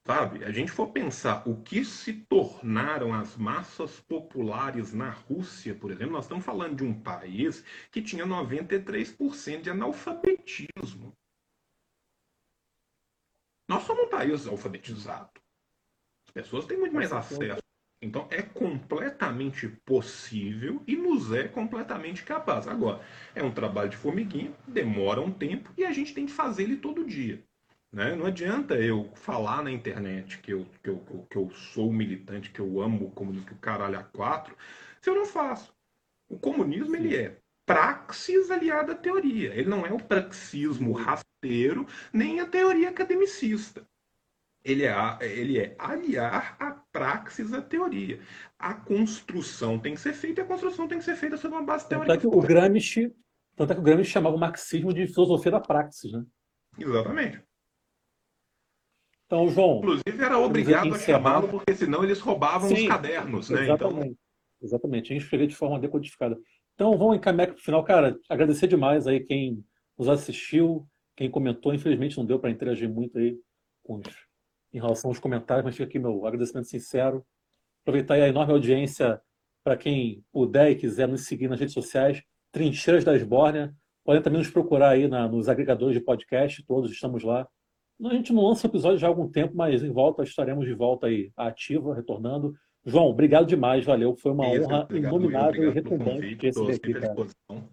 [0.06, 0.46] Sabe?
[0.46, 6.14] A gente for pensar o que se tornaram as massas populares na Rússia, por exemplo,
[6.14, 7.62] nós estamos falando de um país
[7.92, 11.14] que tinha 93% de analfabetismo.
[13.68, 15.42] Nós somos um país alfabetizado.
[16.40, 17.60] As pessoas têm muito mais acesso
[18.02, 22.68] então é completamente possível e nos é completamente capaz.
[22.68, 23.02] Agora,
[23.34, 26.78] é um trabalho de formiguinha, demora um tempo e a gente tem que fazer ele
[26.78, 27.44] todo dia.
[27.92, 28.16] Né?
[28.16, 32.60] Não adianta eu falar na internet que eu, que, eu, que eu sou militante, que
[32.60, 34.56] eu amo o comunismo, que o caralho a quatro,
[35.02, 35.74] se eu não faço.
[36.30, 39.56] O comunismo ele é praxis aliada à teoria.
[39.56, 43.84] Ele não é o praxismo rasteiro, nem a teoria academicista
[44.64, 48.20] ele é, ele é aliar a praxis à teoria.
[48.60, 51.66] A construção tem que ser feita e a construção tem que ser feita sobre uma
[51.66, 52.14] base teórica.
[52.14, 53.16] Tanto é que o Gramsci,
[53.56, 56.26] tanto é que o Gramsci chamava o marxismo de filosofia da praxis, né?
[56.78, 57.42] Exatamente.
[59.26, 59.80] Então, João.
[59.80, 63.64] Inclusive, era obrigado a chamá-lo, porque senão eles roubavam Sim, os cadernos, né?
[63.64, 64.08] Exatamente.
[64.08, 64.18] Então...
[64.60, 65.12] Exatamente.
[65.12, 66.38] A gente escrevia de forma decodificada.
[66.74, 67.84] Então, vamos encaminhar para o final.
[67.84, 69.64] Cara, agradecer demais aí quem
[69.98, 71.74] nos assistiu, quem comentou.
[71.74, 73.38] Infelizmente, não deu para interagir muito aí
[73.84, 74.27] com os
[74.74, 77.26] em relação aos comentários, mas fica aqui meu agradecimento sincero.
[77.82, 79.22] Aproveitar a enorme audiência
[79.64, 83.74] para quem puder e quiser nos seguir nas redes sociais, Trincheiras da Esbórnia.
[84.04, 87.48] Podem também nos procurar aí na, nos agregadores de podcast, todos estamos lá.
[88.04, 91.08] A gente não lança episódio já há algum tempo, mas em volta estaremos de volta
[91.08, 92.54] aí, ativa, retornando.
[92.86, 94.16] João, obrigado demais, valeu.
[94.16, 97.26] Foi uma Isso, honra obrigado, inominável e retumbante convite, te estou receber aqui, sempre à
[97.50, 97.68] cara.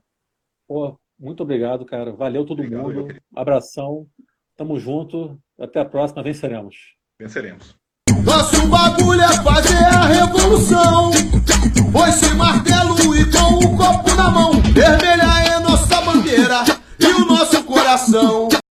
[0.66, 2.12] Pô, muito obrigado, cara.
[2.12, 3.14] Valeu todo Obrigado, mundo.
[3.34, 4.08] Abração.
[4.56, 5.38] Tamo junto.
[5.60, 6.22] Até a próxima.
[6.22, 6.76] Venceremos.
[7.18, 7.76] Venceremos.
[8.24, 11.12] Nosso bagulho é fazer a revolução.
[11.92, 14.52] Foi-se martelo e com o copo na mão.
[14.72, 16.64] Vermelha é nossa bandeira
[16.98, 18.48] e o nosso coração.